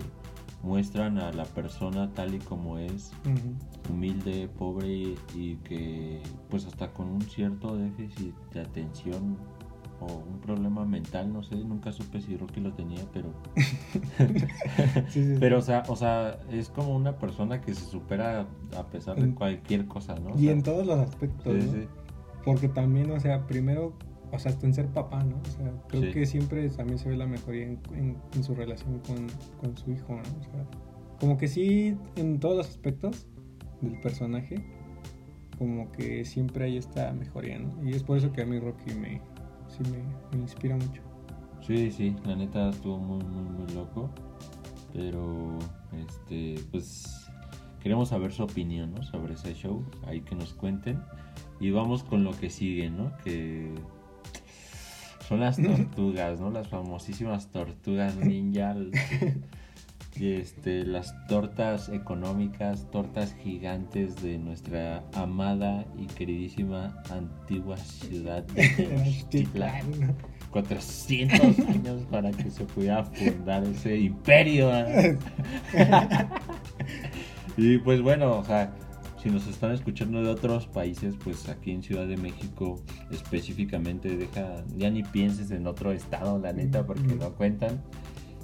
muestran 0.63 1.19
a 1.19 1.33
la 1.33 1.45
persona 1.45 2.13
tal 2.15 2.35
y 2.35 2.39
como 2.41 2.79
es, 2.79 3.13
humilde, 3.91 4.49
pobre 4.59 5.15
y 5.35 5.57
que, 5.65 6.21
pues, 6.51 6.67
hasta 6.67 6.93
con 6.93 7.09
un 7.09 7.23
cierto 7.23 7.77
déficit 7.77 8.35
de 8.53 8.61
atención 8.61 9.37
o 10.01 10.07
un 10.07 10.41
problema 10.41 10.85
mental, 10.85 11.33
no 11.33 11.43
sé, 11.43 11.57
nunca 11.57 11.93
supe 11.93 12.21
si 12.21 12.37
Rocky 12.37 12.61
lo 12.61 12.73
tenía, 12.73 13.01
pero 13.13 13.33
Sí, 15.09 15.23
sí, 15.25 15.25
sí. 15.25 15.37
pero, 15.41 15.59
o 15.59 15.63
sea, 15.63 15.83
o 15.89 15.97
sea, 15.97 16.39
es 16.51 16.69
como 16.69 16.95
una 16.95 17.19
persona 17.19 17.61
que 17.61 17.75
se 17.75 17.85
supera 17.85 18.47
a 18.77 18.87
pesar 18.87 19.17
de 19.21 19.35
cualquier 19.35 19.87
cosa, 19.87 20.15
¿no? 20.17 20.35
O 20.35 20.39
y 20.39 20.45
sea, 20.45 20.53
en 20.53 20.63
todos 20.63 20.87
los 20.87 20.99
aspectos, 20.99 21.53
sí, 21.55 21.67
¿no? 21.67 21.73
sí. 21.73 21.89
Porque 22.45 22.69
también, 22.69 23.11
o 23.11 23.19
sea, 23.21 23.47
primero, 23.47 23.93
o 24.33 24.39
sea, 24.39 24.53
hasta 24.53 24.67
en 24.67 24.75
ser 24.75 24.87
papá, 24.89 25.23
¿no? 25.25 25.37
O 25.37 25.51
sea, 25.57 25.73
creo 25.89 26.13
que 26.13 26.27
siempre 26.27 26.69
también 26.71 26.99
se 26.99 27.09
ve 27.09 27.17
la 27.17 27.27
mejoría 27.27 27.65
en, 27.67 27.79
en- 27.95 28.17
en 28.35 28.45
su 28.45 28.55
relación 28.55 29.01
con, 29.01 29.27
con 29.61 29.77
su 29.77 29.91
hijo, 29.91 30.13
¿no? 30.15 30.21
O 30.21 30.43
sea, 30.43 30.67
como 31.21 31.37
que 31.37 31.49
sí, 31.49 31.97
en 32.17 32.39
todos 32.39 32.57
los 32.57 32.69
aspectos 32.69 33.27
del 33.81 34.01
personaje, 34.01 34.65
como 35.59 35.91
que 35.93 36.25
siempre 36.25 36.67
hay 36.67 36.77
esta 36.77 37.13
mejoría, 37.13 37.59
¿no? 37.59 37.83
Y 37.85 37.95
es 37.95 38.05
por 38.05 38.17
eso 38.17 38.33
que 38.33 38.43
a 38.43 38.47
mí 38.47 38.59
Rocky 38.61 38.95
me, 38.95 39.21
sí 39.69 39.91
me, 39.91 40.03
me 40.37 40.43
inspira 40.43 40.77
mucho. 40.77 41.03
Sí, 41.67 41.91
sí, 41.91 42.17
la 42.25 42.35
neta 42.35 42.71
estuvo 42.71 42.99
muy, 42.99 43.23
muy, 43.25 43.45
muy 43.45 43.75
loco. 43.75 44.11
Pero, 44.93 45.59
este, 45.93 46.57
pues, 46.71 47.27
queremos 47.81 48.09
saber 48.09 48.33
su 48.33 48.43
opinión, 48.43 48.95
¿no? 48.95 49.03
Sobre 49.03 49.35
ese 49.35 49.55
show, 49.55 49.85
ahí 50.07 50.21
que 50.23 50.35
nos 50.35 50.55
cuenten. 50.55 51.03
Y 51.61 51.71
vamos 51.71 52.05
con 52.05 52.25
lo 52.25 52.33
que 52.33 52.51
sigue, 52.51 52.91
¿no? 52.91 53.13
Que 53.25 53.75
son 55.29 55.41
las 55.41 55.57
tortugas, 55.63 56.41
¿no? 56.41 56.51
Las 56.51 56.69
famosísimas 56.69 57.49
tortugas 57.49 58.17
ninja. 58.17 58.75
Y 60.19 60.33
este, 60.33 60.85
las 60.85 61.15
tortas 61.29 61.89
económicas, 61.89 62.91
tortas 62.91 63.35
gigantes 63.43 64.21
de 64.21 64.37
nuestra 64.39 65.05
amada 65.15 65.87
y 65.97 66.07
queridísima 66.07 67.01
antigua 67.11 67.77
ciudad 67.77 68.43
de 68.43 68.69
Tenochtitlan. 68.69 70.01
¿no? 70.01 70.15
400 70.51 71.41
años 71.69 72.03
para 72.11 72.31
que 72.33 72.51
se 72.51 72.65
pudiera 72.65 73.05
fundar 73.05 73.65
ese 73.65 73.97
imperio. 73.97 74.71
¿eh? 74.75 75.19
y 77.57 77.79
pues 77.79 78.03
bueno, 78.03 78.39
o 78.39 78.45
sea, 78.45 78.73
si 79.23 79.31
nos 79.31 79.47
están 79.47 79.73
escuchando 79.73 80.23
de 80.23 80.31
otros 80.31 80.67
países, 80.67 81.15
pues 81.23 81.49
aquí 81.49 81.73
en 81.73 81.83
Ciudad 81.83 82.07
de 82.07 82.17
México 82.17 82.81
específicamente, 83.11 84.17
deja, 84.17 84.65
ya 84.77 84.91
ni 84.91 85.03
pienses 85.03 85.51
en 85.51 85.67
otro 85.67 85.93
estado, 85.93 86.39
la 86.39 86.53
neta, 86.53 86.87
porque 86.87 87.03
no 87.03 87.33
cuentan. 87.35 87.83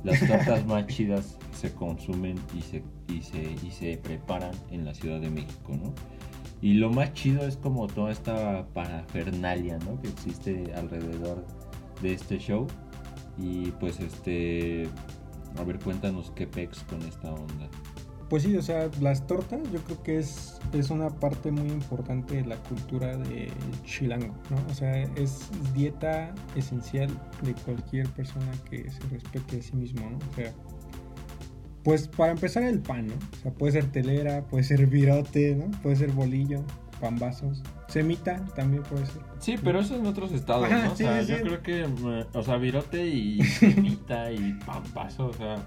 Las 0.04 0.20
tortas 0.20 0.66
más 0.66 0.86
chidas 0.86 1.38
se 1.52 1.72
consumen 1.72 2.36
y 2.56 2.60
se, 2.60 2.82
y 3.08 3.22
se, 3.22 3.56
y 3.66 3.70
se 3.70 3.96
preparan 3.96 4.54
en 4.70 4.84
la 4.84 4.94
Ciudad 4.94 5.20
de 5.20 5.30
México, 5.30 5.72
¿no? 5.72 5.94
Y 6.60 6.74
lo 6.74 6.90
más 6.90 7.12
chido 7.14 7.46
es 7.46 7.56
como 7.56 7.86
toda 7.86 8.12
esta 8.12 8.66
parafernalia, 8.72 9.78
¿no? 9.78 10.00
Que 10.00 10.08
existe 10.08 10.72
alrededor 10.74 11.44
de 12.00 12.14
este 12.14 12.38
show. 12.38 12.66
Y 13.36 13.70
pues 13.72 14.00
este, 14.00 14.88
a 15.58 15.64
ver, 15.64 15.78
cuéntanos 15.78 16.30
qué 16.34 16.46
pex 16.46 16.84
con 16.84 17.02
esta 17.02 17.32
onda. 17.32 17.68
Pues 18.34 18.42
sí, 18.42 18.56
o 18.56 18.62
sea, 18.62 18.90
las 19.00 19.28
tortas 19.28 19.60
yo 19.72 19.78
creo 19.84 20.02
que 20.02 20.18
es, 20.18 20.60
es 20.72 20.90
una 20.90 21.08
parte 21.08 21.52
muy 21.52 21.68
importante 21.68 22.34
de 22.34 22.44
la 22.44 22.56
cultura 22.56 23.16
de 23.16 23.48
chilango, 23.84 24.34
¿no? 24.50 24.56
O 24.68 24.74
sea, 24.74 25.02
es 25.14 25.52
dieta 25.72 26.34
esencial 26.56 27.08
de 27.42 27.54
cualquier 27.54 28.08
persona 28.08 28.50
que 28.68 28.90
se 28.90 29.00
respete 29.08 29.60
a 29.60 29.62
sí 29.62 29.76
mismo, 29.76 30.10
¿no? 30.10 30.16
O 30.16 30.34
sea, 30.34 30.52
pues 31.84 32.08
para 32.08 32.32
empezar 32.32 32.64
el 32.64 32.80
pan, 32.80 33.06
¿no? 33.06 33.14
O 33.14 33.36
sea, 33.40 33.52
puede 33.52 33.74
ser 33.74 33.92
telera, 33.92 34.44
puede 34.48 34.64
ser 34.64 34.84
virote, 34.88 35.54
¿no? 35.54 35.70
Puede 35.80 35.94
ser 35.94 36.10
bolillo, 36.10 36.64
pambazos, 37.00 37.62
semita 37.86 38.44
también 38.56 38.82
puede 38.82 39.06
ser. 39.06 39.22
Sí, 39.38 39.54
pero 39.62 39.78
eso 39.78 39.94
en 39.94 40.06
otros 40.06 40.32
estados, 40.32 40.64
Ajá, 40.64 40.86
¿no? 40.86 40.92
O 40.92 40.96
sea, 40.96 41.22
sí, 41.22 41.30
yo 41.30 41.36
sí. 41.36 41.42
creo 41.44 41.62
que, 41.62 41.82
eh, 41.82 42.26
o 42.32 42.42
sea, 42.42 42.56
virote 42.56 43.06
y 43.06 43.40
semita 43.44 44.32
y 44.32 44.54
pampazo, 44.66 45.26
o 45.26 45.32
sea, 45.34 45.64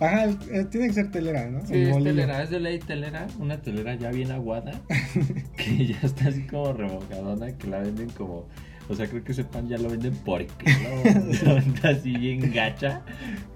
Ajá, 0.00 0.26
eh, 0.50 0.64
tiene 0.70 0.88
que 0.88 0.92
ser 0.92 1.10
telera, 1.10 1.50
¿no? 1.50 1.66
sí, 1.66 1.74
es 1.74 1.90
bolillo. 1.90 2.10
telera, 2.10 2.42
es 2.42 2.50
de 2.50 2.60
ley 2.60 2.78
telera, 2.78 3.26
una 3.38 3.60
telera 3.60 3.94
ya 3.96 4.10
bien 4.10 4.30
aguada, 4.30 4.80
que 5.56 5.86
ya 5.86 5.98
está 6.02 6.28
así 6.28 6.46
como 6.46 6.72
revocadona, 6.72 7.56
que 7.58 7.66
la 7.66 7.80
venden 7.80 8.10
como, 8.10 8.46
o 8.88 8.94
sea, 8.94 9.08
creo 9.08 9.24
que 9.24 9.32
ese 9.32 9.44
pan 9.44 9.68
ya 9.68 9.76
lo 9.76 9.90
venden 9.90 10.14
por 10.14 10.46
kilo, 10.46 11.56
está 11.58 11.88
así 11.88 12.12
bien 12.12 12.52
gacha, 12.52 13.02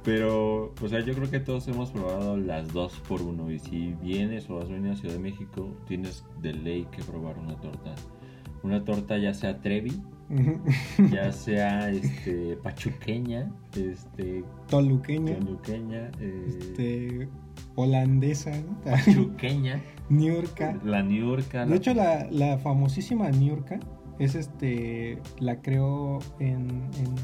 pero, 0.05 0.75
o 0.81 0.89
sea, 0.89 1.01
yo 1.01 1.15
creo 1.15 1.31
que 1.31 1.39
todos 1.39 1.69
hemos 1.69 1.93
probado 1.93 2.37
las 2.37 2.73
dos 2.73 3.01
por 3.07 3.23
uno, 3.23 3.51
y 3.51 3.61
si 3.61 3.95
vienes 4.03 4.51
o 4.51 4.57
vas 4.57 4.69
a 4.69 4.73
venir 4.73 4.93
a 4.93 4.97
Ciudad 4.97 5.15
de 5.15 5.21
México, 5.21 5.77
tienes 5.87 6.25
de 6.41 6.55
ley 6.55 6.89
que 6.91 7.03
probar 7.05 7.39
una 7.39 7.55
torta. 7.61 7.95
Una 8.63 8.85
torta 8.85 9.19
ya 9.19 9.35
sea 9.35 9.61
Trevi. 9.61 10.01
Ya 11.11 11.33
sea 11.33 11.91
este 11.91 12.57
pachuqueña, 12.63 13.51
este 13.77 14.45
Toluqueña, 14.69 15.37
toluqueña, 15.39 16.11
eh, 16.21 16.45
este, 16.49 17.29
holandesa, 17.75 18.51
¿no? 18.51 18.81
pachuqueña, 18.81 19.83
Niurka. 20.09 20.79
la 20.85 21.03
niurca. 21.03 21.67
De 21.67 21.77
hecho, 21.77 21.95
la, 21.95 22.27
la 22.31 22.59
famosísima 22.59 23.31
Niurka 23.31 23.79
es 24.19 24.35
este, 24.35 25.19
la 25.39 25.61
creó 25.63 26.19
en, 26.39 26.69
en, 26.99 27.15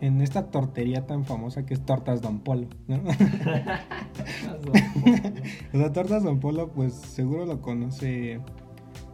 en 0.00 0.20
esta 0.20 0.50
tortería 0.50 1.06
tan 1.06 1.24
famosa 1.24 1.66
que 1.66 1.74
es 1.74 1.84
Tortas 1.84 2.22
Don 2.22 2.40
Polo, 2.40 2.68
¿no? 2.88 2.96
o 5.72 5.78
sea, 5.78 5.92
Tortas 5.92 6.22
Don 6.22 6.40
Polo, 6.40 6.70
pues 6.72 6.94
seguro 6.94 7.46
lo 7.46 7.60
conoce, 7.60 8.40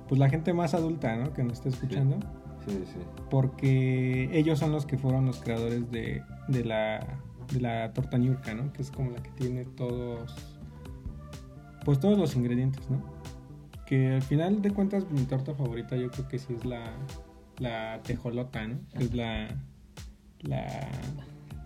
pues 0.09 0.19
la 0.19 0.29
gente 0.31 0.53
más 0.55 0.75
adulta, 0.75 1.17
¿no? 1.17 1.33
Que 1.33 1.43
nos 1.43 1.55
está 1.55 1.69
escuchando. 1.69 2.19
sí, 2.21 2.27
sí. 2.71 2.99
porque 3.31 4.29
ellos 4.33 4.59
son 4.59 4.73
los 4.73 4.87
que 4.87 4.99
fueron 4.99 5.27
los 5.27 5.41
creadores 5.41 5.91
de, 5.91 6.23
de 6.49 6.65
la 6.65 7.07
de 7.53 7.61
la 7.61 7.93
torta 7.93 8.19
Niurka, 8.19 8.55
¿no? 8.55 8.73
Que 8.73 8.83
es 8.83 8.91
como 8.91 9.11
la 9.13 9.23
que 9.23 9.31
tiene 9.31 9.65
todos 9.65 10.35
pues 11.85 12.01
todos 12.01 12.19
los 12.19 12.35
ingredientes, 12.37 12.89
¿no? 12.91 13.01
Que 13.87 14.15
al 14.15 14.23
final 14.23 14.61
de 14.63 14.71
cuentas 14.73 15.09
mi 15.11 15.21
torta 15.25 15.55
favorita 15.55 15.97
yo 15.97 16.11
creo 16.11 16.27
que 16.29 16.39
sí 16.39 16.53
es 16.55 16.65
la 16.65 16.83
la 17.59 18.01
tejolota, 18.03 18.67
¿no? 18.67 18.79
Que 18.97 19.05
es 19.05 19.15
la 19.15 19.49
la 20.41 20.67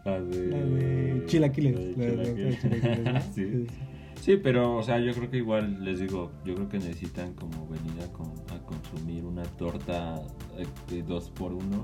La 0.05 0.21
de, 0.21 0.47
la 0.49 0.59
de 0.59 1.23
chilaquiles, 1.27 1.97
la 1.97 2.05
de 2.05 2.17
la 2.17 2.23
de- 2.23 2.35
la 2.35 2.51
de 2.51 2.59
chilaquiles. 2.59 2.61
chilaquiles, 2.61 3.15
¿no? 3.15 3.21
sí. 3.35 3.67
Sí, 3.67 3.67
sí. 4.21 4.37
Pero, 4.37 4.77
o 4.77 4.83
sea, 4.83 4.99
yo 5.01 5.13
creo 5.15 5.31
que 5.31 5.39
igual, 5.39 5.85
les 5.85 6.01
digo, 6.01 6.31
yo 6.45 6.55
creo 6.55 6.69
que 6.69 6.79
necesitan 6.79 7.35
como 7.35 7.67
venir 7.69 8.03
a, 8.03 8.13
con- 8.13 8.33
a 8.55 8.59
consumir 8.65 9.25
una 9.25 9.43
torta 9.43 10.21
eh, 10.59 10.67
de 10.89 11.03
dos 11.03 11.31
por 11.31 11.53
uno. 11.53 11.83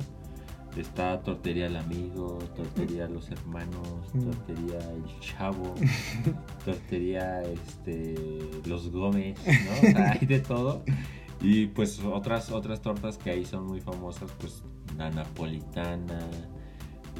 Está 0.77 1.23
Tortería 1.23 1.67
el 1.69 1.77
Amigo, 1.77 2.39
Tortería 2.55 3.09
Los 3.09 3.31
Hermanos, 3.31 3.89
Mm. 4.13 4.25
Tortería 4.25 4.79
El 4.93 5.21
Chavo, 5.21 5.75
Tortería 6.65 7.43
este, 7.43 8.15
Los 8.67 8.91
Gómez, 8.91 9.39
¿no? 9.47 9.89
O 9.89 9.93
sea, 9.93 10.11
hay 10.21 10.27
de 10.27 10.41
todo. 10.41 10.83
Y 11.41 11.67
pues 11.69 12.01
otras, 12.05 12.51
otras 12.51 12.83
tortas 12.83 13.17
que 13.19 13.31
ahí 13.31 13.45
son 13.47 13.67
muy 13.67 13.81
famosas, 13.81 14.31
pues 14.39 14.63
la 14.99 15.09
napolitana, 15.11 16.19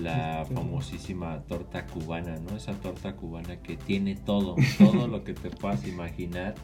la 0.01 0.45
famosísima 0.53 1.43
torta 1.49 1.87
cubana, 1.87 2.37
¿no? 2.49 2.57
Esa 2.57 2.73
torta 2.75 3.15
cubana 3.17 3.57
que 3.63 3.77
tiene 3.77 4.15
todo, 4.17 4.55
todo 4.79 5.07
lo 5.09 5.25
que 5.25 5.33
te 5.35 5.51
puedas 5.51 5.87
imaginar, 5.87 6.55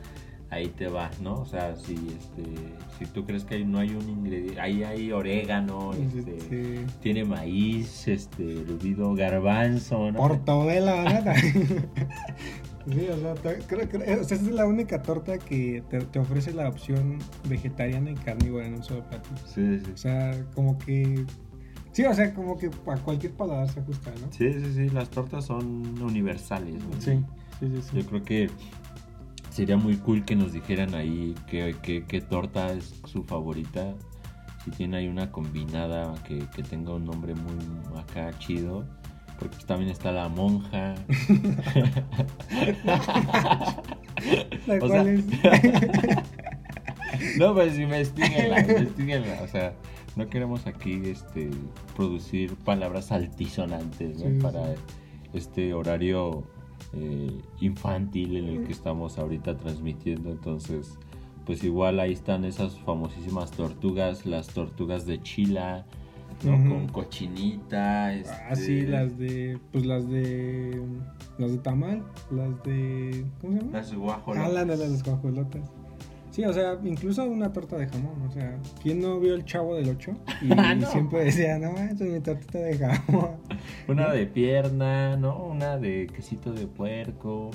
ahí 0.50 0.68
te 0.68 0.86
va, 0.88 1.10
¿no? 1.22 1.34
O 1.40 1.46
sea, 1.46 1.74
si 1.76 1.94
este, 1.94 2.42
si 2.98 3.06
tú 3.06 3.24
crees 3.24 3.44
que 3.44 3.64
no 3.64 3.78
hay 3.78 3.90
un 3.94 4.06
ingrediente, 4.08 4.60
ahí 4.60 4.82
hay 4.84 5.10
orégano, 5.10 5.92
este, 5.94 6.40
Sí. 6.40 6.86
tiene 7.00 7.24
maíz, 7.24 8.06
este, 8.06 8.60
hervido, 8.60 9.14
garbanzo, 9.14 10.10
¿no? 10.12 10.18
Portobelo, 10.18 10.94
¿no? 11.02 11.10
Sí, 12.84 13.06
o 13.08 13.16
sea, 13.16 13.34
te- 13.34 13.58
creo, 13.68 13.88
creo- 13.88 14.20
o 14.20 14.24
sea, 14.24 14.36
esa 14.36 14.44
es 14.46 14.50
la 14.50 14.66
única 14.66 15.00
torta 15.02 15.38
que 15.38 15.84
te, 15.88 16.00
te 16.00 16.18
ofrece 16.18 16.52
la 16.52 16.68
opción 16.68 17.18
vegetariana 17.48 18.10
y 18.10 18.14
carnívora 18.14 18.66
en 18.66 18.74
un 18.74 18.82
solo 18.82 19.04
platillo. 19.08 19.36
Sí, 19.46 19.78
sí. 19.84 19.90
O 19.94 19.96
sea, 19.96 20.44
como 20.56 20.76
que. 20.78 21.24
Sí, 21.92 22.04
o 22.04 22.14
sea, 22.14 22.32
como 22.34 22.56
que 22.58 22.66
a 22.86 22.96
cualquier 22.96 23.32
paladar 23.32 23.68
se 23.68 23.80
ajusta, 23.80 24.10
¿no? 24.20 24.32
Sí, 24.32 24.52
sí, 24.52 24.72
sí, 24.74 24.88
las 24.90 25.10
tortas 25.10 25.44
son 25.44 26.00
universales, 26.02 26.74
¿no? 26.74 27.00
Sí, 27.00 27.20
sí, 27.60 27.66
sí. 27.68 27.82
sí. 27.82 27.96
Yo 27.98 28.06
creo 28.06 28.22
que 28.22 28.50
sería 29.50 29.76
muy 29.76 29.96
cool 29.98 30.24
que 30.24 30.34
nos 30.34 30.52
dijeran 30.52 30.94
ahí 30.94 31.34
qué, 31.46 31.76
qué- 31.82 32.04
qué 32.06 32.20
torta 32.22 32.72
es 32.72 32.94
su 33.04 33.22
favorita. 33.24 33.94
Si 34.64 34.70
tiene 34.70 34.96
ahí 34.98 35.08
una 35.08 35.30
combinada 35.30 36.14
que, 36.26 36.38
que 36.54 36.62
tenga 36.62 36.94
un 36.94 37.04
nombre 37.04 37.34
muy 37.34 37.98
acá 37.98 38.30
chido. 38.38 38.84
Porque 39.38 39.56
pues 39.56 39.66
también 39.66 39.90
está 39.90 40.12
la 40.12 40.28
monja. 40.28 40.94
La 44.66 44.78
cual 44.80 45.08
es. 45.08 45.24
No, 47.38 47.52
pues 47.54 47.78
investiguenla, 47.78 48.60
investiguenla. 48.68 49.42
O 49.42 49.48
sea, 49.48 49.74
no 50.16 50.28
queremos 50.28 50.66
aquí 50.66 51.00
este 51.04 51.50
producir 51.96 52.54
palabras 52.56 53.12
altisonantes 53.12 54.22
para 54.42 54.74
sí. 54.74 54.80
este 55.32 55.74
horario 55.74 56.44
eh, 56.94 57.40
infantil 57.60 58.36
en 58.36 58.48
el 58.48 58.64
que 58.64 58.72
estamos 58.72 59.18
ahorita 59.18 59.56
transmitiendo. 59.56 60.30
Entonces, 60.30 60.98
pues 61.46 61.64
igual 61.64 62.00
ahí 62.00 62.12
están 62.12 62.44
esas 62.44 62.78
famosísimas 62.80 63.50
tortugas, 63.50 64.26
las 64.26 64.48
tortugas 64.48 65.06
de 65.06 65.22
Chila, 65.22 65.86
¿no? 66.44 66.52
Con 66.52 66.88
cochinita. 66.88 68.06
Ah, 68.06 68.14
este, 68.14 68.56
sí, 68.56 68.82
las 68.82 69.16
de. 69.18 69.58
Pues 69.72 69.86
las 69.86 70.08
de. 70.08 70.82
Las 71.38 71.52
de 71.52 71.58
tamal, 71.58 72.02
las 72.30 72.62
de. 72.62 73.24
¿Cómo 73.40 73.52
se 73.54 73.58
llama? 73.60 73.72
Las 73.72 73.94
guajolotas. 73.94 74.50
Ah, 74.50 74.64
las 74.64 74.78
de 74.78 74.88
las 74.88 75.02
guajolotas. 75.02 75.70
Sí, 76.32 76.44
o 76.44 76.52
sea, 76.52 76.78
incluso 76.82 77.24
una 77.24 77.52
torta 77.52 77.76
de 77.76 77.86
jamón. 77.86 78.20
O 78.28 78.32
sea, 78.32 78.58
¿quién 78.82 79.00
no 79.00 79.20
vio 79.20 79.34
el 79.34 79.44
chavo 79.44 79.76
del 79.76 79.90
8? 79.90 80.12
Y 80.42 80.52
Ah, 80.58 80.74
no. 80.74 80.86
siempre 80.88 81.24
decía, 81.26 81.58
no 81.58 81.70
manches, 81.72 82.10
mi 82.10 82.18
tortita 82.20 82.58
de 82.58 82.78
jamón. 82.78 83.36
Una 83.88 84.10
de 84.10 84.26
pierna, 84.26 85.16
¿no? 85.16 85.44
Una 85.44 85.76
de 85.76 86.06
quesito 86.06 86.52
de 86.52 86.66
puerco. 86.66 87.50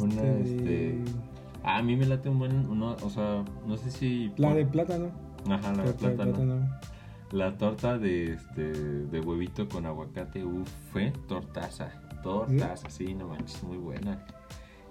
Una, 0.00 0.22
de- 0.22 0.42
este, 0.42 0.98
a 1.62 1.80
mí 1.82 1.94
me 1.96 2.04
late 2.04 2.28
un 2.28 2.38
buen, 2.40 2.66
uno, 2.68 2.96
o 3.00 3.08
sea, 3.10 3.44
no 3.66 3.76
sé 3.76 3.90
si... 3.92 4.32
La 4.36 4.52
de 4.52 4.66
plátano. 4.66 5.10
Ajá, 5.48 5.72
la 5.72 5.84
de 5.84 5.92
Torta 5.92 6.08
de 6.08 6.14
plátano. 6.32 6.68
La 7.30 7.56
torta 7.56 7.96
de, 7.98 8.32
este, 8.34 8.62
de 8.72 9.20
huevito 9.20 9.68
con 9.68 9.86
aguacate, 9.86 10.44
uff, 10.44 10.68
fue 10.92 11.12
tortaza. 11.28 11.90
Tortaza, 12.24 12.90
sí, 12.90 13.14
no 13.14 13.28
manches, 13.28 13.62
muy 13.62 13.76
buena. 13.76 14.24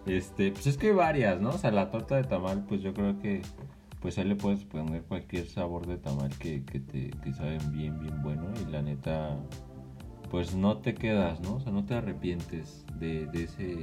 Este, 0.05 0.51
pues 0.51 0.67
es 0.67 0.77
que 0.77 0.88
hay 0.88 0.93
varias, 0.93 1.39
¿no? 1.39 1.51
O 1.51 1.57
sea, 1.57 1.72
la 1.72 1.89
torta 1.89 2.15
de 2.17 2.24
tamal, 2.24 2.65
pues 2.67 2.81
yo 2.81 2.93
creo 2.93 3.17
que, 3.19 3.41
pues 4.01 4.17
ahí 4.17 4.25
le 4.25 4.36
puedes 4.36 4.65
poner 4.65 5.03
cualquier 5.03 5.48
sabor 5.48 5.88
de 5.88 5.98
tamal 5.98 6.29
que, 6.38 6.63
que 6.65 6.79
te 6.81 7.10
que 7.24 7.33
saben 7.33 7.72
bien, 7.72 8.00
bien 8.00 8.22
bueno. 8.22 8.48
Y 8.67 8.69
la 8.72 8.81
neta, 8.81 9.38
pues 10.29 10.55
no 10.55 10.77
te 10.79 10.93
quedas, 10.93 11.39
¿no? 11.41 11.55
O 11.55 11.60
sea, 11.62 11.72
no 11.72 11.86
te 11.86 11.93
arrepientes 11.95 12.86
de, 13.00 13.25
de 13.27 13.43
ese... 13.43 13.77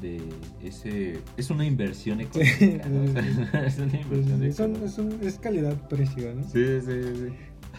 De 0.00 0.22
ese... 0.62 1.24
Es 1.36 1.50
una 1.50 1.64
inversión 1.66 2.20
económica, 2.20 2.88
¿no? 2.88 3.02
O 3.10 3.12
sea, 3.50 3.64
es 3.66 3.78
una 3.80 4.00
inversión 4.00 4.42
es, 4.44 4.54
económica. 4.60 4.86
es, 4.86 4.98
un- 4.98 5.18
es 5.22 5.38
calidad-precio, 5.40 6.34
¿no? 6.36 6.44
Sí, 6.44 6.80
sí, 6.80 7.02
sí. 7.16 7.34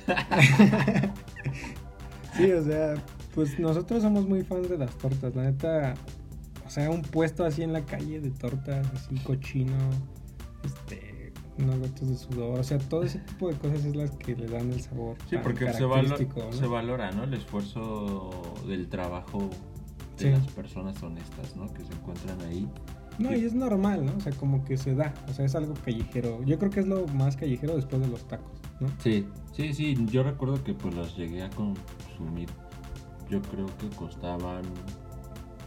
Sí, 2.36 2.52
o 2.52 2.64
sea, 2.64 2.94
pues 3.34 3.58
nosotros 3.60 4.02
somos 4.04 4.28
muy 4.28 4.44
fans 4.44 4.70
de 4.70 4.78
las 4.78 4.96
tortas. 4.98 5.36
La 5.36 5.44
neta, 5.44 5.94
o 6.70 6.72
sea, 6.72 6.90
un 6.92 7.02
puesto 7.02 7.44
así 7.44 7.64
en 7.64 7.74
la 7.74 7.84
calle 7.84 8.22
de 8.22 8.30
tortas, 8.30 8.86
así 8.94 9.16
cochino, 9.24 9.74
este, 10.64 11.34
unas 11.58 11.80
gotas 11.80 12.08
de 12.10 12.16
sudor, 12.16 12.60
o 12.60 12.64
sea, 12.64 12.78
todo 12.78 13.02
ese 13.04 13.18
tipo 13.20 13.50
de 13.50 13.56
cosas 13.58 13.84
es 13.86 13.96
las 13.96 14.12
que 14.12 14.36
le 14.36 14.46
dan 14.46 14.72
el 14.72 14.80
sabor. 14.80 15.18
Sí, 15.28 15.36
tan 15.36 15.44
porque 15.44 15.74
se, 15.74 15.84
valo- 15.84 16.04
característico, 16.04 16.42
¿no? 16.46 16.52
se 16.54 16.68
valora, 16.68 17.12
¿no? 17.12 17.24
El 17.24 17.34
esfuerzo 17.34 18.30
del 18.68 18.88
trabajo 18.88 19.50
de 20.18 20.26
Sí. 20.26 20.30
las 20.30 20.48
personas 20.52 21.02
honestas, 21.02 21.56
¿no? 21.56 21.66
Que 21.74 21.84
se 21.84 21.92
encuentran 21.94 22.40
ahí. 22.42 22.70
No, 23.18 23.36
y 23.36 23.44
es 23.46 23.54
normal, 23.56 24.06
¿no? 24.06 24.14
O 24.16 24.20
sea, 24.22 24.32
como 24.34 24.64
que 24.64 24.78
se 24.78 24.94
da, 24.96 25.14
o 25.28 25.34
sea, 25.34 25.44
es 25.46 25.56
algo 25.56 25.74
callejero. 25.84 26.42
Yo 26.46 26.58
creo 26.60 26.70
que 26.72 26.80
es 26.82 26.88
lo 26.88 27.06
más 27.08 27.36
callejero 27.36 27.76
después 27.76 28.00
de 28.02 28.08
los 28.08 28.26
tacos, 28.28 28.62
¿no? 28.80 28.88
Sí, 29.00 29.26
sí, 29.54 29.74
sí. 29.74 29.98
Yo 30.10 30.24
recuerdo 30.24 30.64
que 30.64 30.74
pues 30.74 30.94
las 30.96 31.18
llegué 31.18 31.42
a 31.44 31.50
consumir. 31.50 32.48
Yo 33.30 33.42
creo 33.42 33.66
que 33.78 33.90
costaban, 33.96 34.62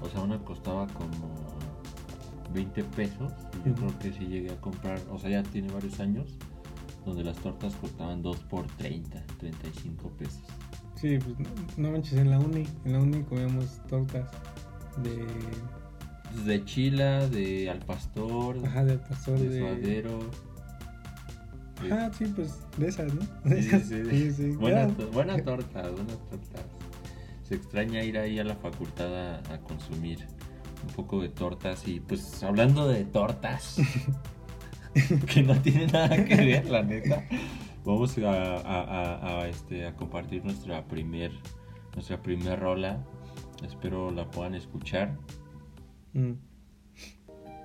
o 0.02 0.08
sea, 0.08 0.22
una 0.22 0.38
costaba 0.44 0.86
como 0.88 1.34
20 2.52 2.84
pesos. 2.84 3.32
Y 3.64 3.68
yo 3.68 3.74
creo 3.74 3.98
que 3.98 4.12
sí 4.12 4.26
llegué 4.26 4.50
a 4.52 4.60
comprar, 4.60 5.00
o 5.10 5.18
sea, 5.18 5.30
ya 5.30 5.42
tiene 5.42 5.72
varios 5.72 5.98
años, 6.00 6.36
donde 7.06 7.24
las 7.24 7.36
tortas 7.38 7.74
costaban 7.76 8.22
2 8.22 8.36
por 8.50 8.66
30, 8.78 9.22
35 9.38 10.08
pesos. 10.18 10.42
Sí, 10.96 11.18
pues 11.18 11.38
no, 11.38 11.48
no 11.78 11.90
manches, 11.92 12.14
en 12.18 12.30
la 12.30 12.38
uni, 12.38 12.66
en 12.84 12.92
la 12.92 13.00
uni 13.00 13.22
comíamos 13.24 13.80
tortas 13.88 14.28
de, 15.02 15.26
De 16.44 16.64
chila, 16.64 17.26
de 17.26 17.68
al 17.70 17.80
pastor, 17.80 18.56
ajá, 18.64 18.84
de 18.84 18.98
pastor 18.98 19.38
de 19.38 19.48
de... 19.48 19.58
suadero. 19.60 20.18
de- 21.82 21.92
Ajá, 21.92 22.12
sí, 22.16 22.26
pues 22.36 22.60
de 22.76 22.86
esas, 22.88 23.12
¿no? 23.12 23.22
De 23.42 23.60
Sí, 23.62 23.68
esas, 23.68 23.82
sí, 23.88 24.04
sí, 24.08 24.30
sí. 24.30 24.50
Buena, 24.52 24.86
buena 25.12 25.36
torta, 25.42 25.82
buenas 25.90 26.18
tortas. 26.30 26.64
Se 27.52 27.58
extraña 27.58 28.02
ir 28.02 28.16
ahí 28.16 28.38
a 28.38 28.44
la 28.44 28.54
facultad 28.56 29.14
a, 29.14 29.36
a 29.52 29.58
consumir 29.58 30.26
un 30.88 30.94
poco 30.94 31.20
de 31.20 31.28
tortas 31.28 31.86
y 31.86 32.00
pues 32.00 32.42
hablando 32.42 32.88
de 32.88 33.04
tortas, 33.04 33.76
que 35.26 35.42
no 35.42 35.54
tiene 35.56 35.86
nada 35.88 36.24
que 36.24 36.34
ver, 36.34 36.70
la 36.70 36.82
neta, 36.82 37.22
vamos 37.84 38.16
a, 38.16 39.42
a- 39.42 39.48
este, 39.48 39.86
a 39.86 39.94
compartir 39.96 40.42
nuestra 40.46 40.82
primer, 40.86 41.30
nuestra 41.94 42.22
primer 42.22 42.58
rola. 42.58 43.04
Espero 43.62 44.10
la 44.10 44.30
puedan 44.30 44.54
escuchar. 44.54 45.18
Mm. 46.14 46.32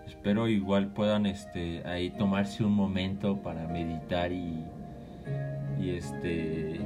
Espero 0.05 0.49
igual 0.49 0.91
puedan 0.91 1.25
este 1.25 1.87
ahí 1.87 2.09
tomarse 2.17 2.61
un 2.65 2.73
momento 2.73 3.41
para 3.41 3.65
meditar 3.69 4.33
y, 4.33 4.65
y 5.79 5.91
este 5.91 6.81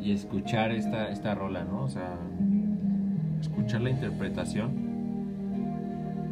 y 0.00 0.12
escuchar 0.12 0.72
esta, 0.72 1.10
esta 1.10 1.34
rola, 1.34 1.64
¿no? 1.64 1.82
O 1.82 1.88
sea, 1.88 2.16
escuchar 3.40 3.80
la 3.80 3.90
interpretación. 3.90 4.88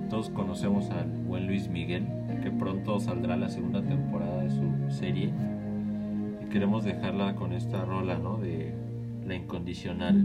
Todos 0.09 0.31
conocemos 0.31 0.91
al 0.91 1.09
buen 1.27 1.47
Luis 1.47 1.69
Miguel, 1.69 2.07
que 2.43 2.51
pronto 2.51 3.01
saldrá 3.01 3.37
la 3.37 3.49
segunda 3.49 3.83
temporada 3.83 4.43
de 4.43 4.51
su 4.51 4.91
serie. 4.91 5.33
Y 6.43 6.49
queremos 6.49 6.85
dejarla 6.85 7.35
con 7.35 7.53
esta 7.53 7.85
rola, 7.85 8.19
¿no? 8.19 8.37
De 8.39 8.73
La 9.27 9.35
Incondicional. 9.35 10.25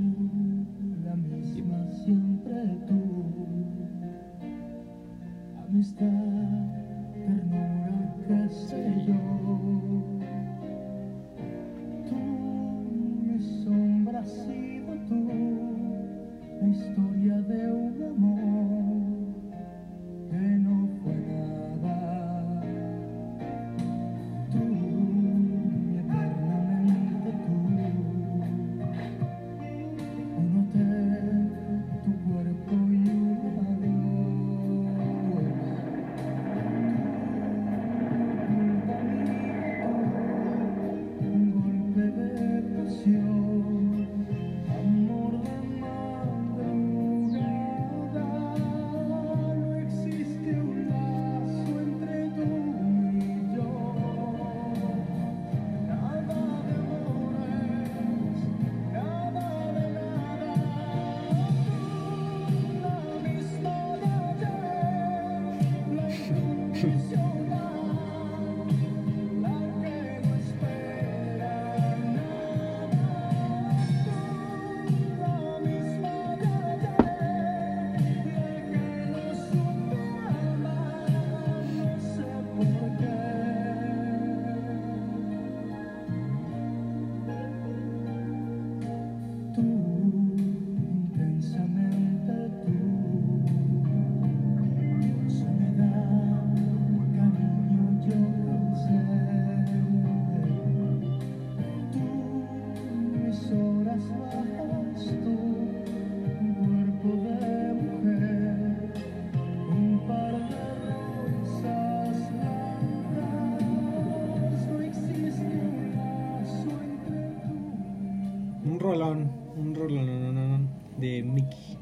Rolón, 119.14 119.32
un 119.58 119.76
rolón 119.76 120.06
no, 120.06 120.34
no, 120.34 120.58
no, 120.58 120.70
de 121.00 121.24
Mickey. 121.24 121.78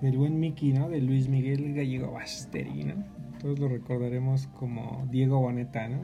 Del 0.00 0.16
buen 0.16 0.40
Mickey, 0.40 0.72
¿no? 0.72 0.88
De 0.88 1.00
Luis 1.00 1.28
Miguel 1.28 1.74
Gallego 1.74 2.12
Basteri, 2.12 2.84
¿no? 2.84 2.94
Todos 3.40 3.58
lo 3.58 3.68
recordaremos 3.68 4.46
como 4.48 5.06
Diego 5.10 5.40
Boneta, 5.40 5.88
¿no? 5.88 5.98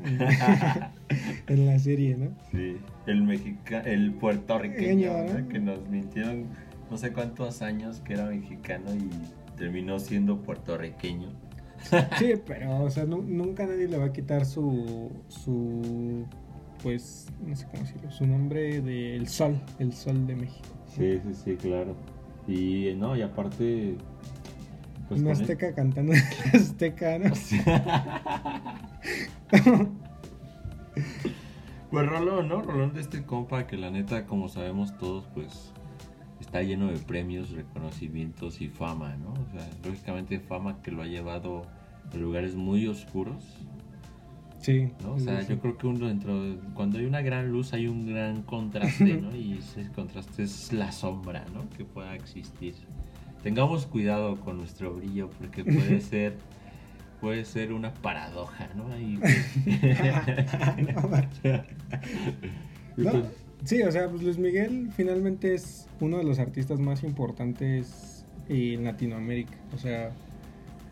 en 1.49 1.67
la 1.67 1.79
serie, 1.79 2.17
¿no? 2.17 2.31
Sí, 2.51 2.77
el 3.07 3.23
mexica 3.23 3.81
el 3.81 4.13
puertorriqueño, 4.13 5.13
¿no? 5.25 5.49
que 5.49 5.59
nos 5.59 5.87
mintieron 5.89 6.47
no 6.91 6.97
sé 6.97 7.13
cuántos 7.13 7.63
años 7.63 8.01
que 8.01 8.15
era 8.15 8.27
mexicano 8.27 8.87
y 8.95 9.11
terminó 9.57 9.99
siendo 9.99 10.43
puertorriqueño. 10.43 11.29
Sí, 12.19 12.33
pero, 12.47 12.83
o 12.85 12.91
sea, 12.91 13.05
nu- 13.05 13.23
nunca 13.23 13.67
nadie 13.67 13.87
le 13.89 13.99
va 13.99 14.07
a 14.07 14.13
quitar 14.13 14.47
su, 14.47 15.11
su, 15.29 16.25
pues, 16.83 17.27
no 17.47 17.57
sé 17.57 17.67
cómo 17.71 17.83
decirlo, 17.83 18.11
su 18.11 18.27
nombre 18.27 18.81
del 18.81 19.29
sol, 19.29 19.61
el 19.79 19.93
sol 19.93 20.27
de 20.27 20.37
México. 20.37 20.67
Sí, 20.87 21.19
sí, 21.19 21.35
sí, 21.35 21.57
claro. 21.57 21.95
Y 22.47 22.95
no, 22.97 23.17
y 23.17 23.23
aparte 23.23 23.97
pues 25.09 25.21
Una 25.21 25.33
azteca 25.33 25.75
cantando 25.75 26.13
en 26.13 26.19
la 26.19 26.59
azteca, 26.59 27.19
¿no? 27.19 27.33
Pues 31.91 32.09
Rolón, 32.09 32.49
¿no? 32.49 32.63
Rolón 32.63 32.95
de 32.95 33.01
este 33.01 33.23
compa 33.23 33.69
que 33.69 33.77
la 33.77 33.91
neta, 33.91 34.27
como 34.27 34.49
sabemos 34.49 34.99
todos, 34.99 35.25
pues 35.33 35.73
está 36.41 36.61
lleno 36.63 36.89
de 36.89 36.99
premios, 36.99 37.53
reconocimientos 37.53 38.61
y 38.61 38.69
fama, 38.69 39.17
¿no? 39.17 39.31
O 39.31 39.47
sea, 39.53 39.69
lógicamente 39.85 40.41
fama 40.41 40.83
que 40.83 40.91
lo 40.91 41.03
ha 41.03 41.07
llevado 41.07 41.63
a 42.13 42.17
lugares 42.17 42.57
muy 42.57 42.89
oscuros, 42.89 43.45
Sí. 44.61 44.89
¿no? 45.03 45.15
O 45.15 45.19
sea, 45.21 45.43
sí, 45.43 45.49
yo 45.51 45.59
creo 45.61 45.77
que 45.79 45.87
uno 45.87 46.09
dentro, 46.09 46.43
de- 46.43 46.57
cuando 46.75 46.99
hay 46.99 47.05
una 47.05 47.21
gran 47.23 47.51
luz 47.51 47.73
hay 47.73 47.87
un 47.87 48.07
gran 48.07 48.43
contraste, 48.43 49.21
¿no? 49.21 49.35
Y 49.37 49.59
ese 49.59 49.89
contraste 49.93 50.43
es 50.43 50.73
la 50.73 50.91
sombra, 50.93 51.45
¿no? 51.55 51.69
Que 51.77 51.85
pueda 51.85 52.15
existir. 52.15 52.75
Tengamos 53.43 53.87
cuidado 53.87 54.37
con 54.41 54.57
nuestro 54.59 54.95
brillo 54.95 55.31
porque 55.39 55.63
puede 55.65 56.01
ser, 56.01 56.37
puede 57.21 57.45
ser 57.45 57.73
una 57.73 57.95
paradoja, 57.95 58.69
¿no? 58.75 58.89
Ahí, 58.93 59.19
No, 60.95 61.21
No, 62.97 63.23
sí, 63.65 63.83
o 63.83 63.93
sea, 63.93 64.09
pues 64.09 64.23
Luis 64.23 64.39
Miguel 64.39 64.89
finalmente 64.97 65.55
es 65.55 65.87
uno 66.01 66.19
de 66.19 66.25
los 66.25 66.39
artistas 66.39 66.81
más 66.81 67.05
importantes 67.05 68.25
en 68.49 68.85
Latinoamérica. 68.85 69.57
O 69.75 69.79
sea, 69.79 70.13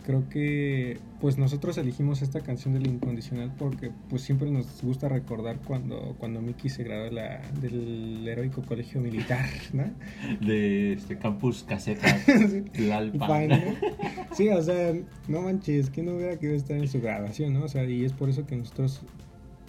creo 0.04 0.28
que 0.28 0.98
pues 1.20 1.38
nosotros 1.38 1.78
elegimos 1.78 2.20
esta 2.20 2.40
canción 2.40 2.74
del 2.74 2.86
incondicional 2.86 3.50
porque 3.58 3.90
pues 4.10 4.22
siempre 4.22 4.50
nos 4.50 4.82
gusta 4.82 5.08
recordar 5.08 5.56
cuando, 5.66 6.14
cuando 6.18 6.42
Mickey 6.42 6.68
se 6.70 6.84
graduó 6.84 7.10
la- 7.10 7.40
del 7.60 8.26
heroico 8.28 8.62
colegio 8.62 9.00
militar, 9.00 9.48
¿no? 9.72 9.84
De 10.46 10.92
este 10.92 11.16
Campus 11.16 11.64
Caseta, 11.64 12.18
Sí. 12.26 12.62
Tlalpan. 12.72 13.48
Sí, 14.32 14.48
o 14.50 14.62
sea, 14.62 14.92
no 15.28 15.40
manches, 15.42 15.88
que 15.90 16.02
no 16.02 16.16
hubiera 16.16 16.36
querido 16.38 16.56
estar 16.56 16.76
en 16.76 16.86
su 16.88 17.00
graduación, 17.00 17.54
¿no? 17.54 17.64
O 17.64 17.68
sea, 17.68 17.84
y 17.84 18.04
es 18.04 18.12
por 18.12 18.28
eso 18.28 18.46
que 18.46 18.56
nosotros 18.56 19.00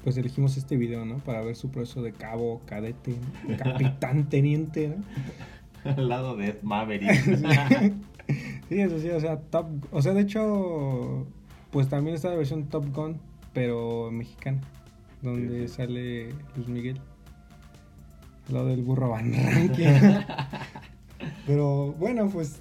pues 0.04 0.18
elegimos 0.18 0.56
este 0.58 0.76
video, 0.78 1.04
¿no? 1.06 1.18
Para 1.20 1.42
ver 1.42 1.56
su 1.56 1.70
proceso 1.72 2.04
de 2.04 2.12
cabo, 2.12 2.62
cadete, 2.66 3.16
capitán, 3.58 4.28
teniente, 4.30 4.90
¿no? 4.90 5.92
Al 5.92 6.10
lado 6.10 6.36
de 6.36 6.48
Ed 6.50 6.62
Maverick. 6.62 7.10
Sí, 8.70 8.80
eso 8.80 9.00
sí, 9.00 9.10
o 9.10 9.20
sea, 9.20 9.40
Top, 9.40 9.68
o 9.92 10.02
sea, 10.02 10.14
de 10.14 10.22
hecho, 10.22 11.26
pues 11.72 11.88
también 11.88 12.16
está 12.16 12.30
la 12.30 12.36
versión 12.36 12.66
Top 12.66 12.86
Gun, 12.94 13.18
pero 13.54 14.10
mexicana, 14.12 14.62
donde 15.22 15.68
Sí, 15.68 15.74
sale 15.76 16.30
Luis 16.56 16.68
Miguel, 16.68 17.00
al 18.48 18.54
lado 18.54 18.68
del 18.68 18.84
burro 18.84 19.10
Van 19.10 19.32
pero 21.46 21.94
bueno, 21.94 22.30
pues, 22.30 22.60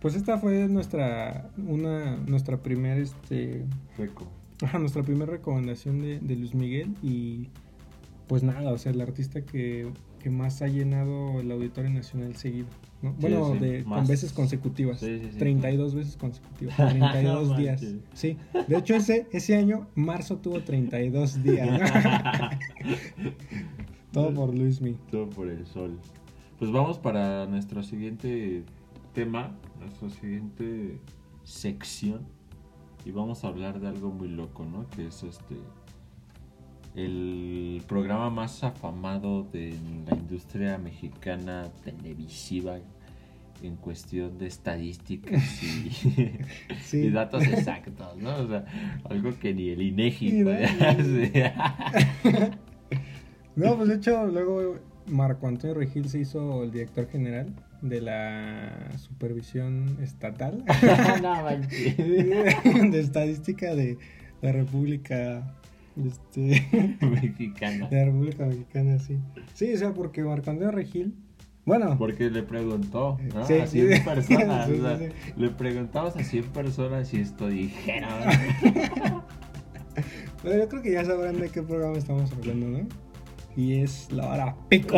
pues 0.00 0.14
esta 0.14 0.38
fue 0.38 0.68
nuestra, 0.68 1.50
una, 1.56 2.16
nuestra 2.16 2.58
primera, 2.58 2.96
este, 2.96 3.64
Reco. 3.98 4.26
ajá, 4.62 4.78
nuestra 4.78 5.02
primera 5.02 5.32
recomendación 5.32 6.00
de, 6.00 6.20
de 6.20 6.36
Luis 6.36 6.54
Miguel 6.54 6.94
y 7.02 7.48
pues 8.28 8.42
nada, 8.44 8.70
o 8.72 8.78
sea, 8.78 8.92
el 8.92 9.00
artista 9.00 9.42
que, 9.42 9.90
que 10.20 10.30
más 10.30 10.62
ha 10.62 10.68
llenado 10.68 11.40
el 11.40 11.50
Auditorio 11.50 11.90
Nacional 11.90 12.36
seguido, 12.36 12.68
Bueno, 13.02 13.54
sí, 13.54 13.58
de, 13.58 13.84
con 13.84 14.06
veces 14.06 14.32
consecutivas, 14.32 15.00
Sí, 15.00 15.18
sí, 15.18 15.28
sí. 15.32 15.38
32 15.38 15.94
veces 15.94 16.16
consecutivas, 16.16 16.76
32 16.76 17.48
No 17.48 17.56
días, 17.56 17.84
sí. 18.12 18.36
De 18.68 18.76
hecho, 18.76 18.94
ese, 18.94 19.26
ese 19.32 19.56
año, 19.56 19.88
marzo 19.94 20.36
tuvo 20.36 20.62
32 20.62 21.42
días. 21.42 21.90
Todo 24.12 24.34
por 24.34 24.54
Luis 24.54 24.80
Miguel. 24.80 25.00
Todo 25.10 25.28
por 25.30 25.48
el 25.48 25.66
sol. 25.66 25.98
Pues 26.58 26.70
vamos 26.70 26.98
para 26.98 27.46
nuestro 27.46 27.82
siguiente 27.82 28.64
tema, 29.14 29.56
nuestra 29.78 30.10
siguiente 30.10 30.98
sección. 31.44 32.20
Y 33.04 33.12
vamos 33.12 33.44
a 33.44 33.48
hablar 33.48 33.80
de 33.80 33.88
algo 33.88 34.10
muy 34.10 34.28
loco, 34.28 34.64
¿no? 34.64 34.88
Que 34.90 35.06
es 35.06 35.22
este. 35.22 35.56
El 36.96 37.82
programa 37.86 38.30
más 38.30 38.64
afamado 38.64 39.44
de 39.44 39.74
la 40.08 40.16
industria 40.16 40.76
mexicana 40.78 41.68
televisiva 41.84 42.78
en 43.62 43.76
cuestión 43.76 44.38
de 44.38 44.46
estadísticas 44.46 45.62
y, 45.62 45.90
Sí. 46.82 46.98
y 46.98 47.10
datos 47.10 47.44
exactos, 47.46 48.16
¿no? 48.16 48.36
O 48.36 48.48
sea, 48.48 48.64
algo 49.08 49.38
que 49.38 49.54
ni 49.54 49.68
el 49.68 49.82
INEGI 49.82 50.32
¿no? 50.32 50.50
podía 50.50 50.90
hacer. 50.90 51.52
No, 53.56 53.76
pues 53.76 53.88
de 53.88 53.96
hecho, 53.96 54.26
luego 54.26 54.76
Marco 55.06 55.46
Antonio 55.46 55.74
Regil 55.74 56.08
se 56.08 56.20
hizo 56.20 56.62
el 56.62 56.70
director 56.70 57.08
general 57.10 57.52
de 57.82 58.00
la 58.00 58.96
supervisión 58.96 59.98
estatal 60.00 60.64
no 61.22 61.44
de 62.90 63.00
estadística 63.00 63.74
de 63.74 63.98
la 64.40 64.52
República 64.52 65.59
este, 66.06 66.98
Mexicana. 67.00 67.88
de 67.90 67.96
la 67.96 68.04
República 68.06 68.46
Mexicana, 68.46 68.98
sí. 68.98 69.18
Sí, 69.54 69.72
o 69.72 69.78
sea, 69.78 69.92
porque 69.92 70.22
Marco 70.22 70.50
Antonio 70.50 70.70
Regil, 70.70 71.14
bueno, 71.64 71.96
Porque 71.98 72.30
le 72.30 72.42
preguntó 72.42 73.18
¿no? 73.34 73.46
Sí, 73.46 73.58
a 73.58 73.66
100 73.66 73.92
sí. 73.92 74.00
personas. 74.00 74.66
Sí, 74.66 74.72
o 74.72 74.82
sea, 74.82 74.98
sí, 74.98 75.04
Le 75.36 75.50
preguntamos 75.50 76.16
a 76.16 76.24
100 76.24 76.44
personas 76.46 77.12
y 77.14 77.20
esto 77.20 77.48
dijeron. 77.48 78.10
pero 80.42 80.58
yo 80.58 80.68
creo 80.68 80.82
que 80.82 80.92
ya 80.92 81.04
sabrán 81.04 81.38
de 81.38 81.50
qué 81.50 81.62
programa 81.62 81.98
estamos 81.98 82.32
hablando, 82.32 82.66
¿no? 82.66 82.88
Y 83.56 83.80
es 83.80 84.10
la 84.10 84.28
hora 84.28 84.56
pico. 84.68 84.96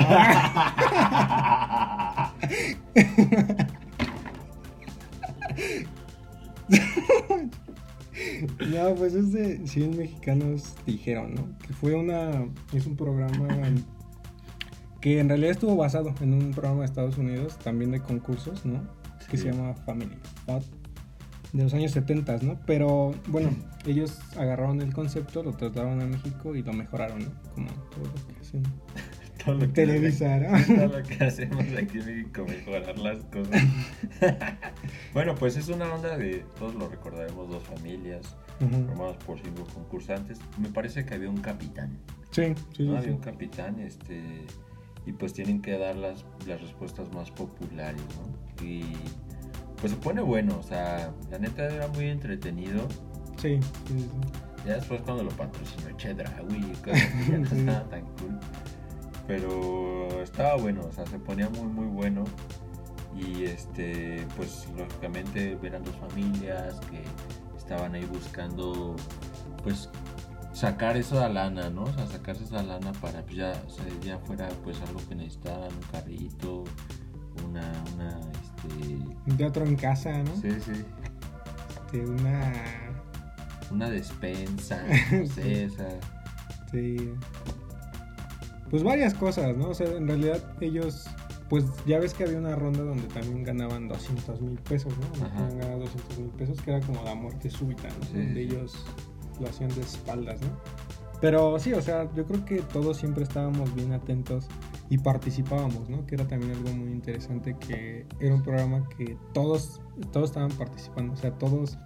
No, 8.68 8.94
pues 8.94 9.14
es 9.14 9.32
de 9.32 9.66
100 9.66 9.96
mexicanos 9.96 10.74
dijeron, 10.86 11.34
¿no? 11.34 11.58
Que 11.66 11.72
fue 11.72 11.94
una. 11.94 12.46
Es 12.72 12.86
un 12.86 12.96
programa 12.96 13.48
que 15.00 15.18
en 15.18 15.28
realidad 15.28 15.50
estuvo 15.50 15.76
basado 15.76 16.14
en 16.20 16.32
un 16.32 16.52
programa 16.52 16.80
de 16.80 16.86
Estados 16.86 17.18
Unidos, 17.18 17.58
también 17.58 17.90
de 17.90 18.00
concursos, 18.00 18.64
¿no? 18.64 18.82
Que 19.28 19.36
se 19.36 19.50
llama 19.50 19.74
Family 19.74 20.16
Pot, 20.46 20.64
de 21.52 21.62
los 21.64 21.74
años 21.74 21.90
70, 21.92 22.38
¿no? 22.42 22.60
Pero 22.66 23.14
bueno, 23.28 23.50
ellos 23.86 24.20
agarraron 24.36 24.80
el 24.80 24.92
concepto, 24.92 25.42
lo 25.42 25.52
trasladaron 25.52 26.00
a 26.00 26.06
México 26.06 26.54
y 26.54 26.62
lo 26.62 26.72
mejoraron, 26.72 27.24
¿no? 27.24 27.30
Como 27.54 27.68
todo 27.90 28.04
lo 28.04 28.34
que 28.34 28.40
hacen. 28.40 28.62
todo, 29.44 29.54
lo 29.54 29.60
que 29.60 29.66
Televisa, 29.68 30.38
¿no? 30.38 30.76
todo 30.88 30.98
lo 30.98 31.02
que 31.02 31.24
hacemos 31.24 31.64
aquí 31.76 31.98
en 31.98 32.06
México, 32.06 32.44
mejorar 32.46 32.98
las 32.98 33.18
cosas. 33.24 33.62
bueno, 35.14 35.34
pues 35.34 35.56
es 35.56 35.68
una 35.68 35.92
onda 35.92 36.16
de. 36.16 36.44
Todos 36.58 36.74
lo 36.74 36.88
recordaremos: 36.88 37.48
dos 37.48 37.62
familias 37.64 38.36
formadas 38.58 39.16
por 39.24 39.40
cinco 39.40 39.66
concursantes. 39.74 40.38
Me 40.58 40.68
parece 40.68 41.04
que 41.04 41.14
había 41.14 41.28
un 41.28 41.40
capitán. 41.40 41.98
Sí, 42.30 42.54
sí, 42.76 42.84
¿no? 42.84 42.92
sí, 42.92 42.96
Había 42.96 43.02
sí. 43.02 43.10
un 43.10 43.18
capitán, 43.18 43.78
este, 43.80 44.22
y 45.04 45.12
pues 45.12 45.32
tienen 45.32 45.60
que 45.60 45.76
dar 45.76 45.96
las, 45.96 46.24
las 46.46 46.60
respuestas 46.60 47.12
más 47.12 47.30
populares, 47.30 48.00
¿no? 48.16 48.64
Y 48.64 48.84
pues 49.80 49.92
se 49.92 49.98
pone 49.98 50.20
bueno, 50.22 50.56
o 50.58 50.62
sea, 50.62 51.12
la 51.30 51.38
neta 51.38 51.66
era 51.66 51.88
muy 51.88 52.08
entretenido. 52.08 52.86
Sí, 53.36 53.58
sí, 53.88 53.98
sí. 53.98 54.08
Ya 54.64 54.76
después 54.76 55.02
cuando 55.02 55.24
lo 55.24 55.30
patrocinó 55.30 55.90
Chedraui 55.96 56.72
ya 57.28 57.38
no 57.38 57.44
estaba 57.44 57.84
tan 57.88 58.02
cool. 58.02 58.38
Pero 59.32 60.22
estaba 60.22 60.56
bueno, 60.56 60.82
o 60.86 60.92
sea, 60.92 61.06
se 61.06 61.18
ponía 61.18 61.48
muy 61.48 61.66
muy 61.66 61.86
bueno. 61.86 62.24
Y 63.16 63.44
este, 63.44 64.26
pues 64.36 64.68
lógicamente 64.76 65.58
eran 65.62 65.82
dos 65.84 65.96
familias 65.96 66.78
que 66.90 67.02
estaban 67.56 67.94
ahí 67.94 68.04
buscando 68.04 68.94
pues 69.62 69.88
sacar 70.52 70.98
esa 70.98 71.30
lana, 71.30 71.70
¿no? 71.70 71.84
O 71.84 71.92
sea, 71.94 72.06
sacarse 72.06 72.44
esa 72.44 72.62
lana 72.62 72.92
para 73.00 73.22
pues 73.22 73.36
ya, 73.36 73.52
o 73.66 73.70
sea, 73.70 73.86
ya 74.02 74.18
fuera 74.18 74.48
pues 74.64 74.78
algo 74.82 75.00
que 75.08 75.14
necesitaban, 75.14 75.72
un 75.72 75.90
carrito, 75.90 76.64
una, 77.48 77.72
una, 77.94 78.20
este, 78.20 78.84
Un 79.30 79.36
teatro 79.38 79.64
en 79.64 79.76
casa, 79.76 80.22
¿no? 80.22 80.36
sí, 80.36 80.50
sí, 80.60 80.84
Este, 81.86 82.04
una. 82.04 82.52
una 83.70 83.88
despensa, 83.88 84.82
no 85.12 85.26
sé, 85.26 85.66
o 85.66 85.70
sea, 85.70 86.00
Sí. 86.70 87.12
Pues 88.72 88.82
varias 88.82 89.12
cosas, 89.12 89.54
¿no? 89.54 89.68
O 89.68 89.74
sea, 89.74 89.86
en 89.86 90.08
realidad 90.08 90.42
ellos, 90.62 91.04
pues 91.50 91.62
ya 91.84 91.98
ves 91.98 92.14
que 92.14 92.24
había 92.24 92.38
una 92.38 92.56
ronda 92.56 92.82
donde 92.82 93.06
también 93.08 93.44
ganaban 93.44 93.86
200 93.86 94.40
mil 94.40 94.58
pesos, 94.60 94.94
¿no? 94.96 95.08
Podían 95.08 95.58
ganar 95.58 95.78
200 95.78 96.18
mil 96.18 96.30
pesos, 96.30 96.58
que 96.62 96.70
era 96.70 96.80
como 96.80 97.04
la 97.04 97.14
muerte 97.14 97.50
súbita, 97.50 97.88
¿no? 97.88 98.06
Sí, 98.06 98.14
donde 98.14 98.40
ellos 98.40 98.86
lo 99.38 99.46
hacían 99.46 99.68
de 99.74 99.82
espaldas, 99.82 100.40
¿no? 100.40 100.48
Pero 101.20 101.58
sí, 101.58 101.74
o 101.74 101.82
sea, 101.82 102.10
yo 102.14 102.24
creo 102.24 102.46
que 102.46 102.62
todos 102.62 102.96
siempre 102.96 103.24
estábamos 103.24 103.74
bien 103.74 103.92
atentos 103.92 104.48
y 104.88 104.96
participábamos, 104.96 105.90
¿no? 105.90 106.06
Que 106.06 106.14
era 106.14 106.26
también 106.26 106.52
algo 106.52 106.72
muy 106.72 106.92
interesante, 106.92 107.54
que 107.58 108.06
era 108.20 108.34
un 108.34 108.42
programa 108.42 108.88
que 108.96 109.18
todos, 109.34 109.82
todos 110.12 110.30
estaban 110.30 110.50
participando, 110.52 111.12
o 111.12 111.16
sea, 111.16 111.32
todos, 111.32 111.76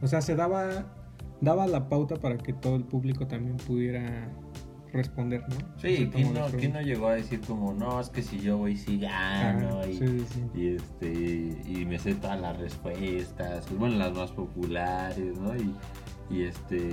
o 0.00 0.06
sea, 0.06 0.22
se 0.22 0.34
daba, 0.34 0.86
daba 1.42 1.66
la 1.66 1.90
pauta 1.90 2.16
para 2.16 2.38
que 2.38 2.54
todo 2.54 2.76
el 2.76 2.84
público 2.84 3.26
también 3.26 3.58
pudiera 3.58 4.32
responder, 4.92 5.42
¿no? 5.48 5.56
sí, 5.80 6.10
¿quién 6.12 6.34
no, 6.34 6.46
quién 6.46 6.72
no 6.72 6.80
llegó 6.82 7.08
a 7.08 7.14
decir 7.14 7.40
como, 7.40 7.72
no, 7.72 8.00
es 8.00 8.08
que 8.10 8.22
si 8.22 8.38
yo 8.40 8.58
voy 8.58 8.76
sí 8.76 8.98
gano, 8.98 9.80
Ah, 9.80 9.86
y, 9.86 9.98
sí, 9.98 10.24
sí, 10.32 10.42
y 10.54 10.76
este, 10.76 11.70
y 11.70 11.84
me 11.86 11.98
sé 11.98 12.14
todas 12.14 12.40
las 12.40 12.58
respuestas, 12.58 13.66
pues, 13.66 13.78
bueno, 13.78 13.96
las 13.96 14.12
más 14.12 14.30
populares, 14.32 15.38
¿no? 15.38 15.56
Y, 15.56 15.74
y 16.30 16.42
este, 16.44 16.90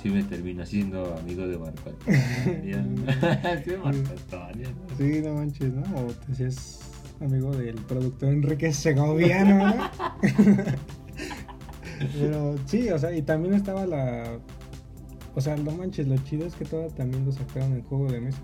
sí 0.00 0.08
me 0.10 0.22
termino 0.22 0.64
siendo 0.64 1.16
amigo 1.16 1.46
de 1.46 1.58
Marco 1.58 1.92
sí, 2.04 2.10
de 3.70 3.78
Marco 3.78 4.10
Antonio, 4.10 4.68
¿no? 4.70 4.96
Sí, 4.96 5.20
no 5.22 5.34
manches, 5.34 5.72
¿no? 5.72 5.82
O 5.98 6.06
te 6.06 6.32
hacías 6.32 6.80
amigo 7.20 7.54
del 7.56 7.76
productor 7.76 8.30
Enrique 8.30 8.72
Segoviano, 8.72 9.68
¿no? 9.68 9.90
Pero 12.18 12.56
sí, 12.66 12.90
o 12.90 12.98
sea, 12.98 13.12
y 13.12 13.22
también 13.22 13.54
estaba 13.54 13.86
la. 13.86 14.38
O 15.36 15.40
sea, 15.40 15.54
no 15.56 15.70
manches, 15.70 16.08
lo 16.08 16.16
chido 16.18 16.46
es 16.46 16.54
que 16.54 16.64
todo 16.64 16.88
también 16.88 17.24
lo 17.24 17.30
sacaron 17.30 17.74
en 17.74 17.82
juego 17.84 18.10
de 18.10 18.20
mesa. 18.20 18.38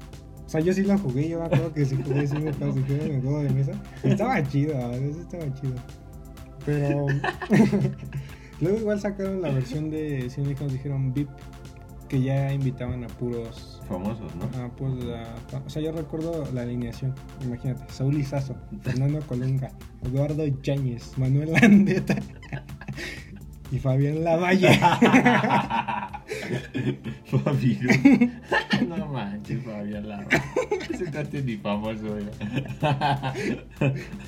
O 0.46 0.48
sea, 0.48 0.61
yo 0.61 0.72
sí 0.72 0.83
lo 0.83 0.96
jugué, 0.98 1.28
yo 1.28 1.40
me 1.40 1.46
acuerdo 1.46 1.72
que 1.72 1.85
sí 1.85 1.96
jugué, 2.05 2.26
sí 2.26 2.37
me 2.38 2.50
clasificaron 2.52 3.07
en 3.07 3.14
el 3.16 3.22
juego 3.22 3.42
de 3.42 3.50
mesa. 3.50 3.72
Estaba 4.05 4.46
chido, 4.46 4.76
a 4.76 4.88
veces 4.88 5.16
estaba 5.16 5.52
chido. 5.55 5.74
Pero. 6.64 7.07
Luego 8.61 8.78
igual 8.78 9.00
sacaron 9.00 9.42
la 9.42 9.50
versión 9.50 9.90
de. 9.90 10.28
Si 10.31 10.40
nos 10.42 10.72
dijeron 10.72 11.12
VIP, 11.12 11.28
que 12.09 12.20
ya 12.20 12.52
invitaban 12.52 13.02
a 13.02 13.07
puros 13.09 13.81
Famosos, 13.88 14.35
¿no? 14.37 14.48
Ah, 14.57 14.70
pues, 14.76 14.92
la- 15.05 15.35
o 15.64 15.68
sea, 15.70 15.83
yo 15.83 15.92
recuerdo 15.92 16.44
la 16.52 16.62
alineación. 16.62 17.14
Imagínate, 17.44 17.83
Saúl 17.92 18.16
Izazo, 18.18 18.55
Fernando 18.83 19.20
Colunga, 19.26 19.72
Eduardo 20.05 20.44
Yáñez, 20.62 21.16
Manuel 21.18 21.52
Landeta, 21.52 22.16
y 23.73 23.79
Fabián 23.79 24.23
Lavalle. 24.23 24.69
Fabián. 27.25 28.43
no 28.89 29.07
manches, 29.07 29.65
Fabián 29.65 30.07
Lava. 30.09 30.27
Ese 30.91 31.11
cuate 31.11 31.43
ni 31.43 31.57
famoso 31.57 32.05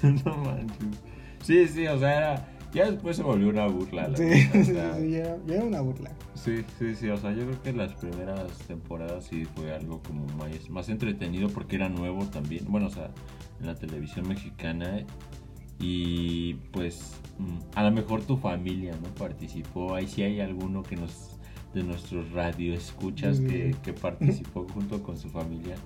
no 0.02 0.36
manches. 0.38 1.02
Sí, 1.42 1.68
sí, 1.68 1.86
o 1.86 1.98
sea, 1.98 2.16
era. 2.16 2.48
Ya 2.72 2.90
después 2.90 3.18
se 3.18 3.22
volvió 3.22 3.50
una 3.50 3.66
burla. 3.66 4.08
la 4.08 4.16
Sí, 4.16 4.24
o 4.24 4.30
sí, 4.52 4.64
sí, 4.64 4.72
ya, 4.72 5.36
ya 5.46 5.54
era 5.54 5.64
una 5.64 5.82
burla. 5.82 6.10
Sí, 6.34 6.64
sí, 6.78 6.94
sí, 6.94 7.08
o 7.10 7.16
sea, 7.18 7.32
yo 7.32 7.44
creo 7.44 7.62
que 7.62 7.72
las 7.74 7.92
primeras 7.92 8.58
temporadas 8.66 9.26
sí 9.26 9.44
fue 9.54 9.72
algo 9.72 10.02
como 10.02 10.26
más, 10.38 10.70
más 10.70 10.88
entretenido 10.88 11.50
porque 11.50 11.76
era 11.76 11.88
nuevo 11.90 12.24
también, 12.24 12.64
bueno, 12.66 12.86
o 12.88 12.90
sea, 12.90 13.10
en 13.60 13.66
la 13.66 13.74
televisión 13.76 14.26
mexicana 14.26 15.04
y 15.78 16.54
pues 16.72 17.14
mm, 17.38 17.58
a 17.76 17.82
lo 17.84 17.90
mejor 17.92 18.22
tu 18.22 18.36
familia, 18.36 18.92
¿no? 19.02 19.08
Participó, 19.14 19.94
ahí 19.94 20.06
sí 20.06 20.22
hay 20.22 20.40
alguno 20.40 20.82
que 20.82 20.96
nos, 20.96 21.30
de 21.74 21.82
nuestros 21.82 22.30
radioescuchas 22.32 23.38
sí, 23.38 23.44
que, 23.82 23.92
participó 23.92 24.66
junto 24.74 25.02
con 25.02 25.18
su 25.18 25.28
familia, 25.30 25.76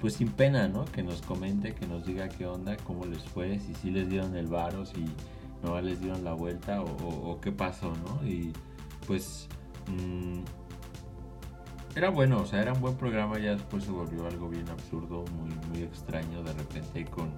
pues 0.00 0.14
sin 0.14 0.28
pena, 0.28 0.68
¿no? 0.68 0.84
Que 0.86 1.02
nos 1.02 1.22
comente, 1.22 1.74
que 1.74 1.86
nos 1.86 2.06
diga 2.06 2.28
qué 2.28 2.46
onda, 2.46 2.76
cómo 2.78 3.04
les 3.06 3.22
fue, 3.24 3.58
si 3.60 3.74
sí 3.74 3.90
les 3.90 4.08
dieron 4.08 4.36
el 4.36 4.46
varo, 4.46 4.86
si 4.86 5.04
no 5.62 5.80
les 5.80 6.00
dieron 6.00 6.24
la 6.24 6.32
vuelta 6.34 6.82
o, 6.82 6.86
o- 6.86 7.32
o 7.32 7.40
qué 7.40 7.52
pasó, 7.52 7.92
¿no? 8.04 8.26
Y 8.26 8.52
pues 9.06 9.48
mm, 9.88 10.38
era 11.96 12.10
bueno, 12.10 12.40
o 12.42 12.46
sea, 12.46 12.62
era 12.62 12.72
un 12.72 12.80
buen 12.80 12.94
programa, 12.96 13.38
ya 13.38 13.52
después 13.52 13.84
se 13.84 13.90
volvió 13.90 14.26
algo 14.26 14.48
bien 14.48 14.68
absurdo, 14.68 15.24
muy, 15.36 15.50
muy 15.70 15.82
extraño 15.82 16.42
de 16.42 16.52
repente 16.52 17.04
con 17.06 17.30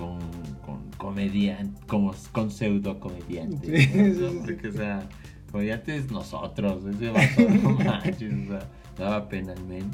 con, 0.00 0.18
con 0.64 0.90
comediantes, 0.96 1.84
como 1.86 2.14
con 2.32 2.50
pseudo 2.50 2.98
comediantes, 2.98 3.84
Sí, 3.84 3.90
¿no? 3.96 4.04
sí, 4.04 4.10
O 4.10 4.14
sea, 4.18 4.30
sí, 4.30 4.38
porque 4.40 4.60
sí. 4.62 4.68
o 4.68 4.72
sea, 4.72 5.08
comediantes 5.52 6.10
nosotros, 6.10 6.84
ese 6.86 7.10
vato, 7.10 7.42
no 7.62 7.70
manches, 7.84 8.32
o 8.32 8.50
sea, 8.50 8.68
daba 8.98 9.28
pena 9.28 9.52
el 9.52 9.64
men, 9.64 9.90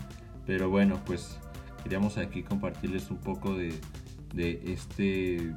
pero 0.47 0.71
bueno, 0.71 0.99
pues 1.05 1.39
queríamos 1.83 2.19
aquí 2.19 2.43
compartirles 2.43 3.11
un 3.11 3.19
poco 3.19 3.55
de, 3.55 3.75
de 4.35 4.61
este 4.73 5.55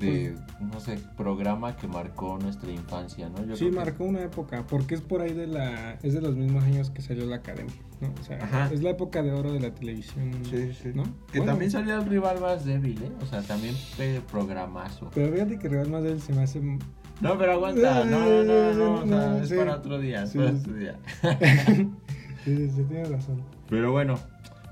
de 0.00 0.34
no 0.60 0.80
sé 0.80 0.98
programa 1.16 1.76
que 1.76 1.86
marcó 1.86 2.36
nuestra 2.38 2.70
infancia, 2.72 3.28
¿no? 3.28 3.44
Yo 3.44 3.54
Sí, 3.54 3.66
creo 3.66 3.70
que- 3.70 3.76
marcó 3.76 4.04
una 4.04 4.22
época, 4.22 4.64
porque 4.68 4.94
es 4.96 5.00
por 5.00 5.20
ahí 5.20 5.32
de 5.34 5.46
la... 5.46 5.98
Es 6.02 6.14
de 6.14 6.20
los 6.20 6.34
mismos 6.34 6.64
años 6.64 6.90
que 6.90 7.00
salió 7.00 7.26
la 7.26 7.36
academia, 7.36 7.74
¿no? 8.08 8.14
O 8.20 8.24
sea, 8.24 8.38
Ajá. 8.42 8.70
es 8.72 8.82
la 8.82 8.90
época 8.90 9.22
de 9.22 9.32
oro 9.32 9.52
de 9.52 9.60
la 9.60 9.74
televisión, 9.74 10.30
¿no? 10.30 11.04
Que 11.32 11.38
Bueno, 11.38 11.52
también 11.52 11.70
salió 11.70 11.96
el 11.96 12.06
rival 12.06 12.40
más 12.40 12.64
débil, 12.64 13.02
¿eh? 13.02 13.10
O 13.22 13.26
sea, 13.26 13.42
también 13.42 13.74
programazo. 14.30 15.10
Pero 15.14 15.32
fíjate 15.32 15.58
que 15.58 15.68
Real 15.68 15.90
Madrid 15.90 16.18
se 16.18 16.32
me 16.32 16.42
hace... 16.42 16.60
No, 17.20 17.38
pero 17.38 17.52
aguanta, 17.52 18.04
no, 18.04 18.18
no, 18.18 18.44
no, 18.44 18.74
no, 18.74 18.94
o 19.02 19.06
sea, 19.06 19.42
es 19.42 19.48
sí. 19.48 19.54
para 19.54 19.76
otro 19.76 19.98
día, 20.00 20.24
es 20.24 20.30
Sí, 20.30 20.38
para 20.38 20.50
sí, 20.50 20.56
otro 20.58 20.74
día. 20.74 20.98
Sí, 22.44 22.54
sí, 22.56 22.70
sí, 22.76 22.82
tienes 22.84 23.08
razón. 23.10 23.40
Pero 23.70 23.90
bueno, 23.92 24.18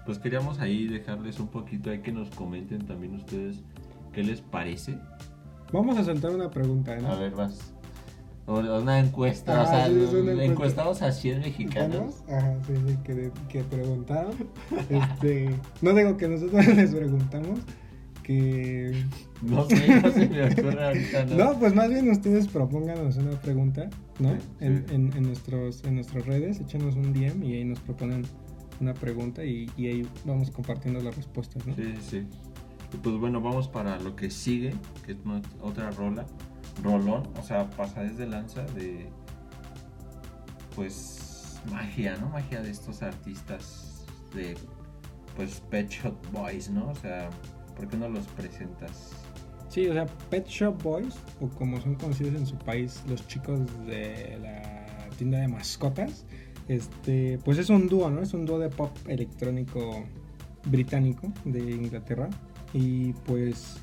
pues 0.05 0.19
queríamos 0.19 0.59
ahí 0.61 0.89
dejarles 0.89 1.41
un 1.41 1.49
poquito, 1.49 1.89
ahí 1.91 2.01
que 2.01 2.13
nos 2.13 2.29
comenten 2.31 2.85
también 2.85 3.15
ustedes 3.15 3.63
qué 4.13 4.23
les 4.23 4.43
parece. 4.43 4.99
Vamos 5.73 5.97
a 5.97 6.05
soltar 6.05 6.33
una 6.33 6.51
pregunta, 6.51 6.95
¿no? 6.97 7.09
A 7.09 7.17
ver, 7.17 7.33
vas. 7.33 7.73
O- 8.47 8.59
Una 8.59 8.99
encuesta, 8.99 9.63
o 9.63 9.67
sea, 9.67 9.87
sí, 9.87 9.93
es 10.03 10.11
una 10.13 10.19
encuesta. 10.33 10.45
encuestados 10.45 11.03
a 11.03 11.13
100 11.13 11.41
mexicanos. 11.41 12.23
Ajá, 12.29 12.55
sí, 12.67 12.73
sí, 12.89 12.97
que, 13.05 13.31
que 13.49 13.63
preguntaron. 13.65 14.33
Este, 14.91 15.55
no 15.81 15.95
digo 15.95 16.17
que 16.17 16.29
nosotros 16.29 16.67
les 16.77 16.95
preguntamos, 16.95 17.61
que... 18.23 19.05
No 19.43 19.65
sé, 19.65 20.01
no 20.01 20.13
se 20.13 20.29
me 20.29 20.45
ocurre 20.45 20.87
ahorita, 20.87 21.25
¿no? 21.27 21.35
No, 21.37 21.59
pues 21.59 21.75
más 21.75 21.89
bien 21.89 22.09
ustedes 22.09 22.47
propónganos 22.47 23.17
una 23.17 23.33
pregunta, 23.41 23.91
¿no? 24.21 24.31
Sí, 24.35 24.37
sí. 24.41 24.65
En, 24.67 24.85
en- 24.91 25.13
en 25.17 25.23
nuestros, 25.25 25.83
en 25.85 25.97
nuestras 25.97 26.25
redes, 26.27 26.61
échenos 26.61 26.95
un 26.95 27.13
DM 27.13 27.43
y 27.45 27.55
ahí 27.55 27.65
nos 27.65 27.81
proponen 27.81 28.23
una 28.81 28.95
pregunta 28.95 29.45
y, 29.45 29.69
y 29.77 29.87
ahí 29.89 30.09
vamos 30.25 30.51
compartiendo 30.53 31.01
las 31.01 31.17
respuestas, 31.17 31.67
¿no? 31.67 31.75
Sí, 31.75 31.95
sí. 32.09 32.27
Y 32.95 32.97
pues 32.99 33.17
bueno, 33.17 33.41
vamos 33.41 33.67
para 33.67 33.99
lo 33.99 34.15
que 34.15 34.31
sigue, 34.31 34.75
que 35.05 35.13
es 35.13 35.19
otra 35.61 35.91
rola. 35.91 36.25
Rolón, 36.83 37.29
o 37.39 37.43
sea, 37.43 37.69
pasajes 37.71 38.17
de 38.17 38.27
lanza 38.27 38.63
de. 38.63 39.09
Pues. 40.75 41.61
magia, 41.71 42.17
¿no? 42.17 42.29
Magia 42.31 42.63
de 42.63 42.71
estos 42.71 43.03
artistas 43.03 44.05
de. 44.35 44.57
Pues 45.37 45.63
Pet 45.71 45.89
Shop 45.89 46.15
Boys, 46.33 46.71
¿no? 46.71 46.91
O 46.91 46.95
sea, 46.95 47.31
¿por 47.77 47.89
qué 47.89 47.97
no 47.97 48.09
los 48.09 48.27
presentas? 48.29 49.13
Sí, 49.69 49.89
o 49.89 49.95
sea, 49.95 50.07
Pet 50.29 50.47
Shop 50.47 50.83
Boys, 50.83 51.15
o 51.41 51.49
como 51.49 51.81
son 51.81 51.95
conocidos 51.95 52.35
en 52.35 52.47
su 52.47 52.57
país, 52.59 53.03
los 53.09 53.27
chicos 53.27 53.61
de 53.87 54.39
la 54.43 55.09
tienda 55.17 55.39
de 55.39 55.49
mascotas, 55.49 56.27
este, 56.69 57.39
pues 57.45 57.59
es 57.59 57.71
un 57.71 57.89
dúo, 57.89 58.11
¿no? 58.11 58.21
Es 58.21 58.35
un 58.35 58.45
dúo 58.45 58.59
de 58.59 58.69
pop 58.69 58.95
electrónico 59.09 60.05
británico 60.67 61.33
de 61.45 61.61
Inglaterra. 61.61 62.29
Y 62.73 63.13
pues 63.25 63.83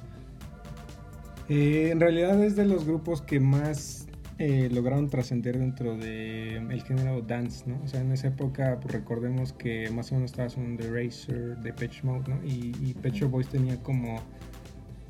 eh, 1.49 1.89
en 1.91 1.99
realidad 1.99 2.43
es 2.43 2.55
de 2.55 2.65
los 2.65 2.85
grupos 2.85 3.21
que 3.21 3.39
más 3.39 4.07
eh, 4.37 4.69
lograron 4.71 5.09
trascender 5.09 5.59
dentro 5.59 5.97
del 5.97 6.71
el 6.71 6.83
género 6.83 7.21
dance, 7.21 7.65
¿no? 7.67 7.81
O 7.83 7.87
sea, 7.87 7.99
en 7.99 8.11
esa 8.11 8.27
época 8.27 8.79
pues, 8.81 8.93
recordemos 8.93 9.51
que 9.51 9.89
más 9.91 10.11
o 10.11 10.15
menos 10.15 10.31
estaba 10.31 10.49
sonando 10.49 10.83
The 10.83 10.89
Racer, 10.89 11.57
The 11.61 11.73
Pitch 11.73 12.03
Mode, 12.03 12.29
¿no? 12.29 12.43
Y, 12.45 12.73
y 12.81 12.93
Pet 12.93 13.19
Boys 13.29 13.47
tenía 13.49 13.81
como 13.83 14.21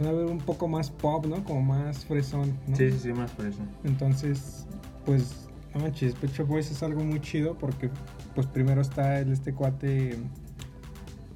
a 0.08 0.12
ver, 0.12 0.26
un 0.26 0.38
poco 0.38 0.68
más 0.68 0.90
pop, 0.90 1.26
¿no? 1.26 1.44
Como 1.44 1.62
más 1.62 2.06
fresón, 2.06 2.58
¿no? 2.68 2.76
Sí, 2.76 2.90
sí, 2.92 3.00
sí, 3.00 3.14
más 3.14 3.32
eso. 3.40 3.62
Entonces, 3.84 4.66
pues, 5.06 5.50
no 5.74 5.82
manches, 5.82 6.16
Pet 6.16 6.48
Boys 6.48 6.72
es 6.72 6.82
algo 6.82 7.04
muy 7.04 7.20
chido 7.20 7.58
porque, 7.58 7.90
pues, 8.34 8.48
primero 8.48 8.82
está 8.82 9.20
el, 9.20 9.32
este 9.32 9.54
cuate, 9.54 10.18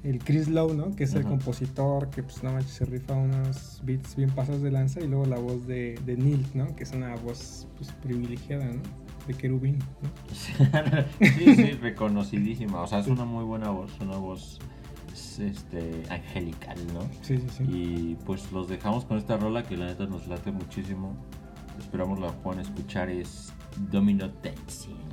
el 0.04 0.18
Chris 0.18 0.48
Lowe, 0.48 0.74
¿no? 0.74 0.94
Que 0.94 1.04
es 1.04 1.14
el 1.14 1.24
compositor, 1.24 2.10
que, 2.10 2.22
pues, 2.22 2.42
no 2.42 2.52
manches, 2.52 2.72
se 2.72 2.84
rifa 2.84 3.14
unos 3.14 3.80
beats 3.84 4.14
bien 4.14 4.30
pasados 4.30 4.62
de 4.62 4.70
lanza. 4.70 5.00
Y 5.00 5.08
luego 5.08 5.24
la 5.24 5.38
voz 5.38 5.66
de, 5.66 5.98
de 6.04 6.16
Neil, 6.16 6.46
¿no? 6.54 6.76
Que 6.76 6.84
es 6.84 6.92
una 6.92 7.16
voz, 7.16 7.66
pues, 7.76 7.90
privilegiada, 8.02 8.66
¿no? 8.66 8.82
De 9.26 9.32
querubín, 9.32 9.78
¿no? 9.78 10.34
sí, 10.34 11.54
sí, 11.56 11.70
reconocidísima. 11.80 12.82
O 12.82 12.86
sea, 12.86 12.98
es 12.98 13.06
una 13.06 13.24
muy 13.24 13.44
buena 13.44 13.70
voz, 13.70 13.90
una 14.00 14.18
voz 14.18 14.58
este, 15.38 16.02
angelical, 16.10 16.78
¿no? 16.92 17.02
Sí, 17.22 17.38
sí, 17.38 17.46
sí. 17.56 17.64
Y 17.66 18.18
pues 18.26 18.52
los 18.52 18.68
dejamos 18.68 19.06
con 19.06 19.16
esta 19.16 19.38
rola 19.38 19.62
que 19.62 19.78
la 19.78 19.86
neta 19.86 20.04
nos 20.06 20.26
late 20.26 20.52
muchísimo. 20.52 21.16
Esperamos 21.78 22.20
la 22.20 22.32
puedan 22.32 22.60
escuchar. 22.60 23.08
Es 23.08 23.52
Domino 23.90 24.28
Dancing. 24.42 25.03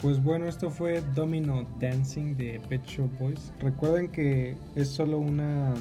Pues 0.00 0.22
bueno, 0.22 0.46
esto 0.46 0.70
fue 0.70 1.00
Domino 1.14 1.66
Dancing 1.80 2.36
de 2.36 2.60
Pet 2.68 2.84
Shop 2.84 3.10
Boys. 3.18 3.52
Recuerden 3.60 4.08
que 4.08 4.56
es 4.74 4.88
solo 4.88 5.18
una. 5.18 5.74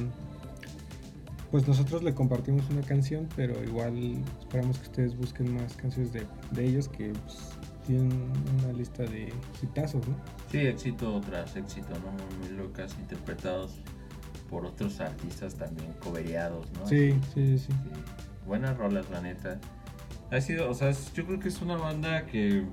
Pues 1.51 1.67
nosotros 1.67 2.03
le 2.03 2.13
compartimos 2.13 2.69
una 2.69 2.81
canción, 2.81 3.27
pero 3.35 3.63
igual 3.63 4.15
esperamos 4.39 4.79
que 4.79 4.85
ustedes 4.87 5.15
busquen 5.15 5.55
más 5.55 5.75
canciones 5.77 6.11
de, 6.11 6.25
de 6.51 6.65
ellos 6.65 6.89
que 6.89 7.13
pues, 7.13 7.57
tienen 7.85 8.11
una 8.59 8.73
lista 8.73 9.03
de 9.03 9.31
hitazos, 9.63 10.05
¿no? 10.07 10.15
Sí, 10.51 10.59
éxito 10.59 11.21
tras 11.21 11.55
éxito, 11.55 11.89
¿no? 12.03 12.11
Muy, 12.11 12.49
muy 12.49 12.57
locas, 12.57 12.97
interpretados 12.99 13.79
por 14.49 14.65
otros 14.65 14.99
artistas 14.99 15.55
también, 15.55 15.93
cobereados, 16.03 16.67
¿no? 16.73 16.85
Sí, 16.85 17.11
sí, 17.33 17.57
sí. 17.57 17.59
sí. 17.59 17.73
Buenas 18.45 18.77
rolas, 18.77 19.09
la 19.09 19.21
neta. 19.21 19.59
Ha 20.31 20.41
sido, 20.41 20.69
o 20.69 20.73
sea, 20.73 20.91
yo 21.13 21.25
creo 21.25 21.39
que 21.39 21.47
es 21.47 21.61
una 21.61 21.77
banda 21.77 22.25
que, 22.25 22.65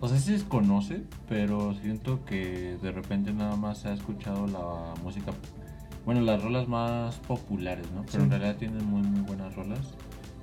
o 0.00 0.08
sea, 0.08 0.18
sí 0.18 0.24
se 0.26 0.32
desconoce, 0.32 1.02
pero 1.28 1.74
siento 1.74 2.24
que 2.24 2.76
de 2.82 2.92
repente 2.92 3.32
nada 3.32 3.56
más 3.56 3.78
se 3.78 3.88
ha 3.88 3.94
escuchado 3.94 4.46
la 4.46 4.94
música, 5.02 5.32
bueno, 6.04 6.20
las 6.20 6.42
rolas 6.42 6.68
más 6.68 7.16
populares, 7.20 7.86
¿no? 7.94 8.04
Pero 8.10 8.24
en 8.24 8.30
realidad 8.30 8.56
tienen 8.56 8.84
muy, 8.84 9.02
muy 9.02 9.20
buenas 9.22 9.54
rolas 9.56 9.94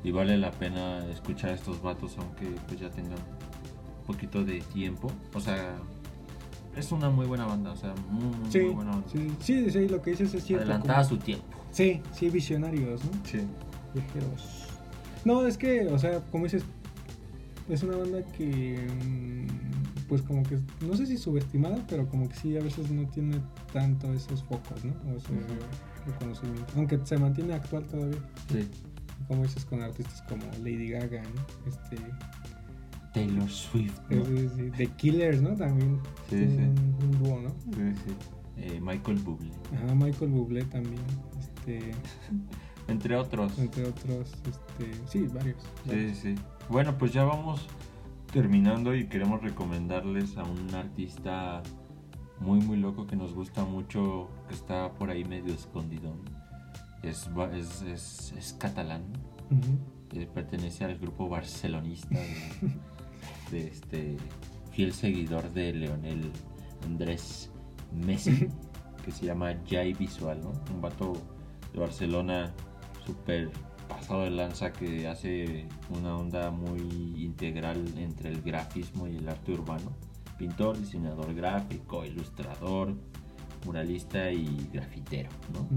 y 0.03 0.11
vale 0.11 0.37
la 0.37 0.51
pena 0.51 1.05
escuchar 1.07 1.51
a 1.51 1.53
estos 1.53 1.81
vatos, 1.81 2.15
aunque 2.17 2.47
pues 2.67 2.79
ya 2.79 2.89
tengan 2.89 3.13
un 3.13 4.05
poquito 4.07 4.43
de 4.43 4.59
tiempo. 4.61 5.09
O 5.33 5.39
sea, 5.39 5.75
es 6.75 6.91
una 6.91 7.09
muy 7.09 7.25
buena 7.27 7.45
banda, 7.45 7.71
o 7.71 7.75
sea, 7.75 7.93
muy, 8.09 8.25
muy, 8.37 8.51
Sí, 8.51 8.59
muy 8.59 8.73
buena 8.73 8.91
banda. 8.91 9.07
sí, 9.11 9.31
sí, 9.39 9.69
sí, 9.69 9.87
lo 9.87 10.01
que 10.01 10.11
dices 10.11 10.33
es 10.33 10.43
cierto. 10.43 10.65
Adelantada 10.65 10.99
a 10.99 11.03
como- 11.03 11.09
su 11.17 11.23
tiempo. 11.23 11.45
Sí, 11.71 12.01
sí, 12.11 12.29
visionarios, 12.29 13.03
¿no? 13.05 13.11
Sí. 13.23 13.39
Viajeros. 13.93 14.67
No, 15.25 15.45
es 15.47 15.57
que, 15.57 15.87
o 15.87 15.97
sea, 15.97 16.19
como 16.31 16.43
dices, 16.43 16.65
es 17.69 17.83
una 17.83 17.97
banda 17.97 18.23
que, 18.37 18.77
mm, 19.03 20.07
pues 20.07 20.21
como 20.21 20.43
que, 20.43 20.59
no 20.85 20.95
sé 20.95 21.05
si 21.05 21.17
subestimada, 21.17 21.77
pero 21.87 22.07
como 22.07 22.27
que 22.29 22.35
sí, 22.35 22.57
a 22.57 22.61
veces 22.61 22.91
no 22.91 23.07
tiene 23.07 23.37
tanto 23.71 24.13
esos 24.13 24.43
focos, 24.43 24.83
¿no? 24.83 24.91
O 25.11 25.15
Ujú. 25.15 25.31
reconocimiento. 26.05 26.65
Aunque 26.75 26.99
se 27.05 27.17
mantiene 27.17 27.53
actual 27.53 27.85
todavía, 27.85 28.19
Sí. 28.51 28.67
como 29.27 29.43
dices, 29.43 29.63
con 29.65 29.81
artistas 29.81 30.21
como 30.27 30.43
Lady 30.59 30.89
Gaga, 30.89 31.23
¿no? 31.23 31.69
Este, 31.69 31.97
Taylor 33.13 33.49
Swift, 33.49 33.99
¿no? 34.09 34.25
sí, 34.25 34.37
sí, 34.37 34.49
sí, 34.55 34.71
The 34.75 34.87
Killers, 34.87 35.41
¿no? 35.41 35.55
También 35.55 35.99
Sí, 36.29 36.37
sí. 36.39 36.57
Un, 36.57 36.95
un 37.03 37.23
dúo, 37.23 37.41
¿no? 37.41 37.49
Sí, 37.49 38.01
sí. 38.05 38.13
Eh, 38.57 38.79
Michael 38.81 39.17
Bublé, 39.19 39.51
Ajá, 39.75 39.95
Michael 39.95 40.31
Bublé 40.31 40.63
también, 40.65 41.01
este, 41.39 41.91
entre 42.87 43.15
otros. 43.15 43.57
entre 43.57 43.85
otros, 43.85 44.31
este, 44.47 44.91
sí, 45.07 45.27
varios. 45.33 45.57
Sí, 45.83 45.89
varios. 45.89 46.17
sí. 46.17 46.35
Bueno, 46.69 46.97
pues 46.97 47.13
ya 47.13 47.23
vamos 47.23 47.67
terminando 48.31 48.95
y 48.95 49.07
queremos 49.07 49.41
recomendarles 49.41 50.37
a 50.37 50.43
un 50.43 50.73
artista 50.73 51.61
muy, 52.39 52.59
muy 52.61 52.77
loco 52.77 53.05
que 53.05 53.15
nos 53.15 53.33
gusta 53.33 53.63
mucho, 53.63 54.29
que 54.47 54.55
está 54.55 54.91
por 54.93 55.09
ahí 55.09 55.23
medio 55.23 55.53
escondido. 55.53 56.15
Es, 57.03 57.29
es, 57.53 57.81
es, 57.83 58.33
es 58.37 58.53
catalán, 58.53 59.03
eh, 60.13 60.27
pertenece 60.33 60.85
al 60.85 60.97
grupo 60.97 61.29
barcelonista 61.29 62.17
de, 62.17 62.71
de 63.51 63.67
este 63.67 64.17
fiel 64.71 64.93
seguidor 64.93 65.51
de 65.51 65.73
Leonel 65.73 66.31
Andrés 66.85 67.51
Messi, 67.93 68.47
que 69.03 69.11
se 69.11 69.25
llama 69.25 69.53
Jai 69.69 69.93
Visual, 69.93 70.39
¿no? 70.41 70.53
Un 70.73 70.81
vato 70.81 71.13
de 71.73 71.79
Barcelona 71.79 72.51
súper 73.05 73.51
pasado 73.87 74.21
de 74.23 74.31
lanza 74.31 74.71
que 74.71 75.07
hace 75.07 75.67
una 75.89 76.17
onda 76.17 76.51
muy 76.51 76.81
integral 77.23 77.85
entre 77.97 78.29
el 78.29 78.41
grafismo 78.41 79.07
y 79.07 79.17
el 79.17 79.29
arte 79.29 79.53
urbano. 79.53 79.91
Pintor, 80.37 80.79
diseñador 80.79 81.33
gráfico, 81.33 82.05
ilustrador, 82.05 82.95
muralista 83.65 84.31
y 84.31 84.69
grafitero, 84.71 85.29
¿no? 85.53 85.67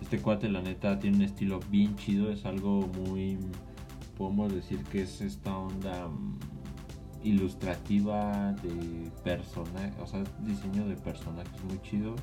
Este 0.00 0.20
cuate, 0.20 0.48
la 0.48 0.62
neta, 0.62 0.98
tiene 0.98 1.18
un 1.18 1.22
estilo 1.22 1.60
bien 1.70 1.94
chido. 1.96 2.30
Es 2.30 2.44
algo 2.46 2.86
muy. 2.86 3.38
Podemos 4.16 4.52
decir 4.52 4.82
que 4.84 5.02
es 5.02 5.20
esta 5.20 5.56
onda 5.56 6.08
mm, 6.08 6.38
ilustrativa 7.22 8.52
de 8.62 9.10
personajes. 9.22 9.94
O 10.00 10.06
sea, 10.06 10.24
diseño 10.40 10.86
de 10.86 10.96
personajes 10.96 11.62
muy 11.64 11.80
chido. 11.82 12.16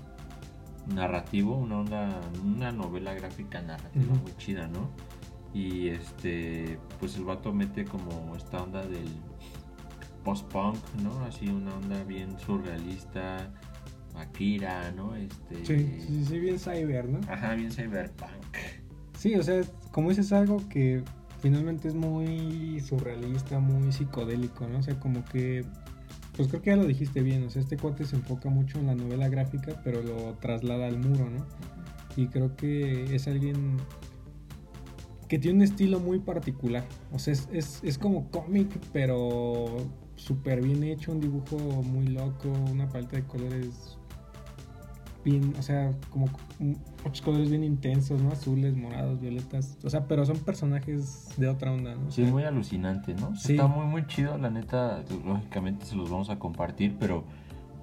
Narrativo, 0.87 1.55
una 1.55 1.79
onda. 1.79 2.21
Una 2.43 2.71
novela 2.71 3.13
gráfica 3.13 3.61
narrativa 3.61 4.13
muy 4.15 4.35
chida, 4.37 4.67
¿no? 4.67 4.89
Y 5.57 5.87
este. 5.89 6.77
Pues 6.99 7.15
el 7.15 7.25
vato 7.25 7.51
mete 7.51 7.83
como 7.83 8.35
esta 8.35 8.61
onda 8.61 8.85
del 8.85 9.07
post-punk, 10.23 10.77
¿no? 11.01 11.19
Así 11.25 11.47
una 11.47 11.73
onda 11.75 12.03
bien 12.03 12.37
surrealista. 12.39 13.51
Akira, 14.15 14.91
¿no? 14.91 15.15
Este. 15.15 15.65
Sí, 15.65 16.05
sí, 16.07 16.25
sí, 16.25 16.39
bien 16.39 16.59
cyber, 16.59 17.09
¿no? 17.09 17.19
Ajá, 17.31 17.55
bien 17.55 17.71
cyberpunk. 17.71 18.55
Sí, 19.17 19.33
o 19.35 19.41
sea, 19.41 19.61
como 19.91 20.09
dices 20.09 20.31
algo 20.31 20.57
que 20.69 21.03
finalmente 21.41 21.87
es 21.87 21.95
muy 21.95 22.79
surrealista, 22.79 23.59
muy 23.59 23.91
psicodélico, 23.91 24.67
¿no? 24.67 24.79
O 24.79 24.83
sea, 24.83 24.99
como 24.99 25.25
que, 25.25 25.65
pues 26.35 26.47
creo 26.49 26.61
que 26.61 26.69
ya 26.71 26.75
lo 26.75 26.85
dijiste 26.85 27.21
bien, 27.21 27.43
o 27.43 27.49
sea, 27.49 27.63
este 27.63 27.77
cuate 27.77 28.05
se 28.05 28.15
enfoca 28.15 28.49
mucho 28.49 28.79
en 28.79 28.87
la 28.87 28.95
novela 28.95 29.27
gráfica, 29.27 29.81
pero 29.83 30.03
lo 30.03 30.33
traslada 30.35 30.87
al 30.87 30.99
muro, 30.99 31.29
¿no? 31.29 31.45
Y 32.15 32.27
creo 32.27 32.55
que 32.55 33.15
es 33.15 33.27
alguien 33.27 33.77
que 35.27 35.37
tiene 35.39 35.57
un 35.57 35.63
estilo 35.63 35.99
muy 35.99 36.19
particular, 36.19 36.85
o 37.11 37.19
sea, 37.19 37.33
es, 37.33 37.49
es, 37.51 37.81
es 37.83 37.97
como 37.97 38.29
cómic, 38.29 38.69
pero 38.93 39.67
súper 40.15 40.61
bien 40.61 40.83
hecho, 40.83 41.11
un 41.11 41.19
dibujo 41.19 41.57
muy 41.57 42.07
loco, 42.07 42.49
una 42.71 42.87
paleta 42.89 43.17
de 43.17 43.23
colores 43.23 43.97
bien, 45.25 45.53
o 45.59 45.61
sea, 45.61 45.91
como 46.09 46.27
muchos 47.03 47.21
colores 47.21 47.49
bien 47.49 47.63
intensos, 47.63 48.21
¿no? 48.21 48.31
Azules, 48.31 48.75
morados, 48.77 49.19
violetas, 49.19 49.77
o 49.83 49.89
sea, 49.89 50.07
pero 50.07 50.25
son 50.25 50.37
personajes 50.37 51.29
de 51.35 51.49
otra 51.49 51.73
onda, 51.73 51.95
¿no? 51.95 52.07
O 52.07 52.11
Sí, 52.11 52.23
sea, 52.23 52.31
muy 52.31 52.43
alucinante, 52.43 53.13
¿no? 53.13 53.35
Sí. 53.35 53.53
Está 53.53 53.67
muy, 53.67 53.85
muy 53.85 54.07
chido, 54.07 54.37
la 54.37 54.49
neta. 54.49 55.03
Lógicamente 55.25 55.85
se 55.85 55.95
los 55.95 56.09
vamos 56.09 56.29
a 56.29 56.39
compartir, 56.39 56.95
pero 56.97 57.25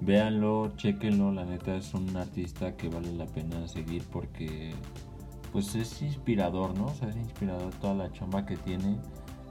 véanlo, 0.01 0.73
chequenlo. 0.75 1.31
La 1.31 1.45
neta 1.45 1.75
es 1.75 1.93
un 1.93 2.15
artista 2.17 2.75
que 2.75 2.89
vale 2.89 3.13
la 3.13 3.27
pena 3.27 3.67
seguir 3.67 4.03
porque, 4.11 4.71
pues, 5.55 5.73
es 5.75 6.01
inspirador, 6.01 6.77
¿no? 6.77 6.87
O 6.87 6.93
sea, 6.93 7.07
es 7.07 7.15
inspirador 7.15 7.73
toda 7.75 7.93
la 7.93 8.11
chamba 8.11 8.45
que 8.45 8.57
tiene. 8.57 8.97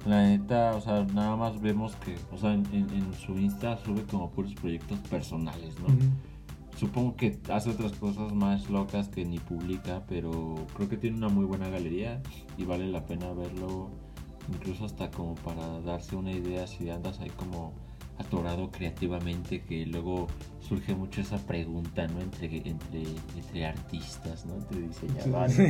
La 0.05 0.23
neta, 0.29 0.75
o 0.77 0.81
sea, 0.83 1.03
nada 1.15 1.35
más 1.35 1.59
vemos 1.63 1.97
que, 1.97 2.15
o 2.31 2.37
sea, 2.37 2.53
en, 2.53 2.67
en- 2.75 2.91
en 2.91 3.15
su 3.15 3.39
Insta 3.39 3.79
sube 3.79 4.03
como 4.03 4.31
puros 4.31 4.55
proyectos 4.55 4.99
personales, 5.09 5.75
¿no? 5.81 5.87
Supongo 6.77 7.17
que 7.17 7.39
hace 7.51 7.71
otras 7.71 7.93
cosas 7.93 8.35
más 8.35 8.69
locas 8.69 9.09
que 9.09 9.25
ni 9.25 9.39
publica, 9.39 10.03
pero 10.07 10.57
creo 10.77 10.91
que 10.91 10.99
tiene 10.99 11.17
una 11.17 11.29
muy 11.31 11.47
buena 11.47 11.69
galería 11.71 12.21
y 12.59 12.65
vale 12.65 12.87
la 12.89 13.07
pena 13.07 13.33
verlo, 13.33 13.89
incluso 14.53 14.85
hasta 14.85 15.11
como 15.11 15.37
para 15.37 15.81
darse 15.81 16.17
una 16.17 16.33
idea 16.33 16.67
si 16.67 16.91
andas 16.91 17.21
ahí 17.21 17.31
como 17.31 17.73
atorado 18.19 18.71
creativamente, 18.71 19.63
que 19.63 19.87
luego 19.87 20.29
surge 20.61 20.95
mucho 20.95 21.21
esa 21.21 21.39
pregunta, 21.39 22.07
¿no? 22.07 22.21
Entre, 22.21 22.57
entre, 22.69 23.03
entre 23.37 23.67
artistas, 23.67 24.47
¿no? 24.47 24.55
Entre 24.55 24.81
diseñadores, 24.83 25.53
Sí. 25.55 25.67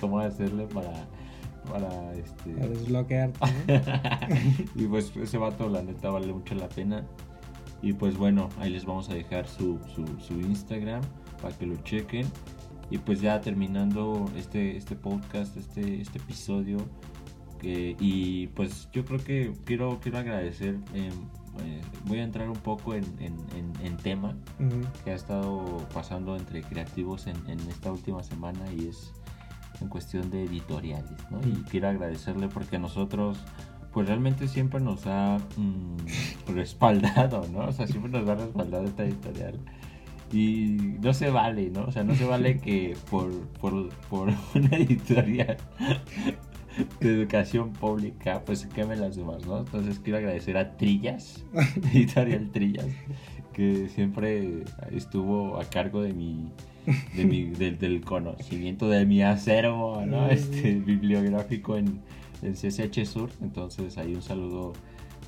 ¿Cómo 0.00 0.18
hacerle 0.20 0.66
para, 0.66 1.06
para 1.70 2.12
este... 2.14 2.52
A 2.62 2.66
desbloquearte, 2.68 3.38
¿no? 3.66 3.82
y 4.82 4.86
pues 4.86 5.12
ese 5.16 5.38
vato 5.38 5.68
la 5.68 5.82
neta 5.82 6.10
vale 6.10 6.32
mucho 6.32 6.54
la 6.54 6.68
pena. 6.68 7.04
Y 7.82 7.92
pues 7.92 8.16
bueno, 8.16 8.48
ahí 8.58 8.70
les 8.70 8.84
vamos 8.84 9.08
a 9.10 9.14
dejar 9.14 9.46
su, 9.46 9.78
su, 9.94 10.04
su 10.18 10.34
Instagram 10.40 11.02
para 11.42 11.56
que 11.56 11.66
lo 11.66 11.76
chequen. 11.82 12.26
Y 12.90 12.98
pues 12.98 13.20
ya 13.20 13.40
terminando 13.40 14.30
este, 14.36 14.76
este 14.76 14.96
podcast, 14.96 15.56
este, 15.56 16.00
este 16.00 16.18
episodio. 16.18 16.78
que- 17.60 17.96
y 17.98 18.46
pues 18.48 18.88
yo 18.92 19.04
creo 19.04 19.18
que 19.22 19.52
quiero, 19.64 19.98
quiero 20.00 20.18
agradecer. 20.18 20.76
eh, 20.94 21.10
eh, 21.64 21.80
voy 22.04 22.18
a 22.20 22.24
entrar 22.24 22.48
un 22.48 22.56
poco 22.56 22.94
en, 22.94 23.04
en, 23.20 23.34
en- 23.56 23.72
en 23.86 23.96
tema 23.96 24.34
que 25.04 25.10
ha 25.10 25.14
estado 25.14 25.64
pasando 25.94 26.36
entre 26.36 26.62
creativos 26.62 27.26
en, 27.26 27.36
esta 27.68 27.90
última 27.92 28.22
semana 28.22 28.60
y 28.72 28.88
es 28.88 29.12
en 29.80 29.88
cuestión 29.88 30.30
de 30.30 30.44
editoriales, 30.44 31.10
¿no? 31.30 31.38
Y 31.46 31.52
quiero 31.70 31.88
agradecerle 31.88 32.48
porque 32.48 32.76
a 32.76 32.78
nosotros, 32.78 33.38
pues 33.92 34.06
realmente 34.08 34.48
siempre 34.48 34.80
nos 34.80 35.06
ha 35.06 35.38
mm, 35.56 36.52
respaldado, 36.54 37.46
¿no? 37.52 37.60
O 37.60 37.72
sea, 37.72 37.86
siempre 37.86 38.10
nos 38.10 38.28
ha 38.28 38.34
respaldado 38.36 38.84
esta 38.84 39.04
editorial. 39.04 39.58
Y 40.32 40.96
no 41.00 41.14
se 41.14 41.30
vale, 41.30 41.70
¿no? 41.70 41.84
O 41.84 41.92
sea, 41.92 42.02
no 42.02 42.14
se 42.16 42.24
vale 42.24 42.58
que 42.60 42.96
por, 43.10 43.30
por, 43.60 43.90
por 44.10 44.28
una 44.54 44.76
editorial 44.76 45.56
de 47.00 47.12
educación 47.12 47.72
pública, 47.72 48.42
pues 48.44 48.60
se 48.60 48.68
quemen 48.68 49.00
las 49.00 49.16
demás, 49.16 49.46
¿no? 49.46 49.58
Entonces 49.58 49.98
quiero 49.98 50.18
agradecer 50.18 50.56
a 50.56 50.76
Trillas, 50.76 51.44
editorial 51.92 52.50
Trillas, 52.50 52.86
que 53.52 53.88
siempre 53.88 54.64
estuvo 54.92 55.58
a 55.58 55.64
cargo 55.64 56.02
de 56.02 56.12
mi, 56.12 56.52
de 57.14 57.24
mi 57.24 57.44
del, 57.58 57.78
del 57.78 58.02
conocimiento 58.02 58.88
de 58.88 59.06
mi 59.06 59.22
acervo, 59.22 60.04
¿no? 60.06 60.28
Este 60.28 60.74
bibliográfico 60.74 61.76
en, 61.76 62.00
en 62.42 62.54
CCH 62.54 63.04
Sur. 63.06 63.30
Entonces 63.40 63.98
ahí 63.98 64.14
un 64.14 64.22
saludo 64.22 64.72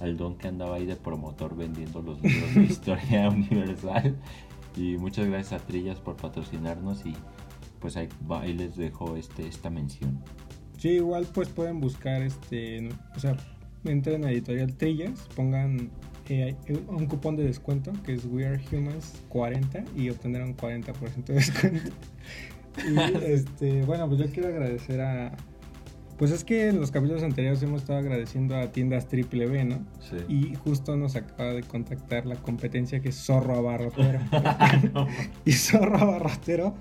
al 0.00 0.16
don 0.16 0.36
que 0.36 0.48
andaba 0.48 0.76
ahí 0.76 0.86
de 0.86 0.96
promotor 0.96 1.56
vendiendo 1.56 2.02
los 2.02 2.22
libros 2.22 2.54
de 2.54 2.62
historia 2.64 3.28
universal. 3.28 4.16
Y 4.76 4.96
muchas 4.96 5.26
gracias 5.26 5.60
a 5.60 5.64
Trillas 5.66 5.98
por 5.98 6.16
patrocinarnos 6.16 7.04
y 7.04 7.14
pues 7.80 7.96
ahí, 7.96 8.08
ahí 8.30 8.52
les 8.52 8.76
dejo 8.76 9.16
este, 9.16 9.46
esta 9.46 9.70
mención. 9.70 10.22
Sí, 10.78 10.90
igual 10.90 11.26
pues 11.34 11.48
pueden 11.48 11.80
buscar 11.80 12.22
este, 12.22 12.88
o 13.14 13.18
sea, 13.18 13.36
entren 13.84 14.24
a 14.24 14.30
Editorial 14.30 14.74
Trillas, 14.74 15.28
pongan 15.34 15.90
eh, 16.28 16.54
un 16.88 17.06
cupón 17.06 17.36
de 17.36 17.44
descuento 17.44 17.92
que 18.04 18.14
es 18.14 18.24
We 18.24 18.46
Are 18.46 18.60
Humans 18.72 19.22
40 19.28 19.84
y 19.96 20.10
obtendrán 20.10 20.56
40% 20.56 21.24
de 21.24 21.34
descuento. 21.34 21.90
y 22.88 22.98
este, 23.24 23.82
bueno, 23.82 24.08
pues 24.08 24.20
yo 24.20 24.26
quiero 24.30 24.48
agradecer 24.48 25.00
a 25.00 25.36
pues 26.18 26.32
es 26.32 26.42
que 26.42 26.66
en 26.66 26.80
los 26.80 26.90
capítulos 26.90 27.22
anteriores 27.22 27.62
hemos 27.62 27.82
estado 27.82 28.00
agradeciendo 28.00 28.56
a 28.56 28.72
tiendas 28.72 29.06
Triple 29.06 29.46
B, 29.46 29.64
¿no? 29.64 29.86
Sí. 30.00 30.16
Y 30.28 30.54
justo 30.56 30.96
nos 30.96 31.14
acaba 31.14 31.52
de 31.52 31.62
contactar 31.62 32.26
la 32.26 32.34
competencia 32.34 32.98
que 32.98 33.10
es 33.10 33.24
Zorro 33.24 33.54
Abarrotero. 33.54 34.18
y 35.44 35.52
Zorro 35.52 35.96
Abarrotero 35.96 36.74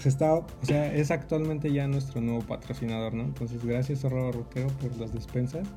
pues 0.00 0.14
está, 0.14 0.32
o 0.32 0.46
sea, 0.62 0.94
es 0.94 1.10
actualmente 1.10 1.70
ya 1.70 1.86
nuestro 1.86 2.22
nuevo 2.22 2.40
patrocinador, 2.40 3.12
¿no? 3.12 3.24
Entonces, 3.24 3.62
gracias 3.62 4.00
Zorro 4.00 4.22
Abarrotero 4.22 4.68
por 4.68 4.96
las 4.96 5.12
despensas. 5.12 5.68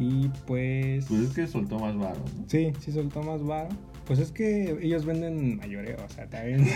Y 0.00 0.30
pues. 0.48 1.06
Pues 1.06 1.20
es 1.20 1.30
que 1.32 1.46
soltó 1.46 1.78
más 1.78 1.96
varo, 1.96 2.18
¿no? 2.18 2.44
Sí, 2.48 2.72
sí 2.80 2.90
soltó 2.90 3.22
más 3.22 3.40
varo. 3.44 3.68
Pues 4.04 4.18
es 4.18 4.32
que 4.32 4.76
ellos 4.82 5.04
venden 5.04 5.58
mayoreo, 5.58 6.04
o 6.04 6.08
sea, 6.08 6.26
también. 6.26 6.66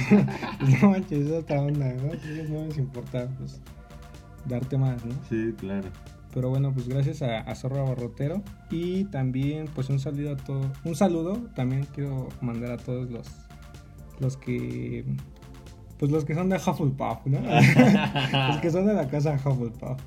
pues 0.61 0.83
no 0.83 0.91
manches, 0.91 1.27
es 1.27 1.33
otra 1.33 1.61
onda, 1.61 1.93
¿no? 1.93 2.13
Ellos 2.13 2.51
no 2.51 2.67
les 2.67 2.79
importa, 2.79 3.27
pues, 3.37 3.61
darte 4.45 4.79
más, 4.79 5.05
¿no? 5.05 5.15
Sí, 5.29 5.53
claro. 5.59 5.89
Pero 6.33 6.51
bueno, 6.51 6.73
pues 6.73 6.87
gracias 6.87 7.21
a, 7.23 7.41
a 7.41 7.55
Zorro 7.57 7.81
Abarrotero. 7.81 8.45
Y 8.71 9.07
también, 9.07 9.67
pues 9.75 9.91
un 9.91 9.99
saludo 9.99 10.35
a 10.35 10.37
todos. 10.37 10.67
Un 10.85 10.95
saludo 10.95 11.49
también 11.57 11.85
quiero 11.93 12.29
mandar 12.41 12.71
a 12.71 12.77
todos 12.77 13.11
los, 13.11 13.27
los 14.21 14.37
que. 14.37 15.05
Pues 15.99 16.11
los 16.11 16.25
que 16.25 16.35
son 16.35 16.49
de 16.49 16.57
Hufflepuff, 16.57 17.27
¿no? 17.27 17.39
los 18.49 18.57
que 18.59 18.71
son 18.71 18.87
de 18.87 18.95
la 18.95 19.09
casa 19.09 19.35
Hufflepuff. 19.35 20.01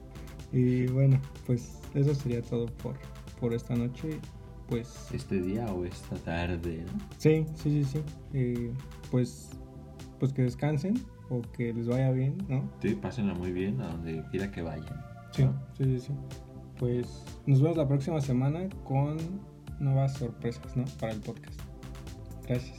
Y 0.52 0.88
bueno, 0.88 1.20
pues 1.46 1.80
eso 1.94 2.14
sería 2.16 2.42
todo 2.42 2.68
por, 2.68 2.96
por 3.40 3.54
esta 3.54 3.76
noche. 3.76 4.20
Pues 4.68 5.08
Este 5.12 5.42
día 5.42 5.66
o 5.74 5.84
esta 5.84 6.16
tarde, 6.18 6.86
¿no? 6.86 7.00
sí, 7.18 7.44
sí, 7.56 7.84
sí, 7.84 7.86
sí. 7.86 8.00
Eh, 8.34 8.72
pues, 9.10 9.50
pues 10.20 10.32
que 10.32 10.44
descansen 10.44 10.94
o 11.30 11.42
que 11.42 11.74
les 11.74 11.88
vaya 11.88 12.12
bien, 12.12 12.38
¿no? 12.48 12.70
Sí, 12.80 12.94
pásenla 12.94 13.34
muy 13.34 13.52
bien 13.52 13.82
a 13.82 13.88
donde 13.88 14.24
quiera 14.30 14.52
que 14.52 14.62
vayan. 14.62 14.86
Sí, 15.32 15.44
¿no? 15.46 15.54
sí, 15.76 15.86
sí, 15.86 16.00
sí. 16.02 16.14
Pues 16.78 17.24
nos 17.48 17.62
vemos 17.62 17.78
la 17.78 17.88
próxima 17.88 18.22
semana 18.22 18.70
con 18.84 19.18
nuevas 19.80 20.14
sorpresas, 20.14 20.78
¿no? 20.78 20.86
Para 21.00 21.14
el 21.14 21.20
podcast. 21.20 21.60
Gracias. 22.48 22.78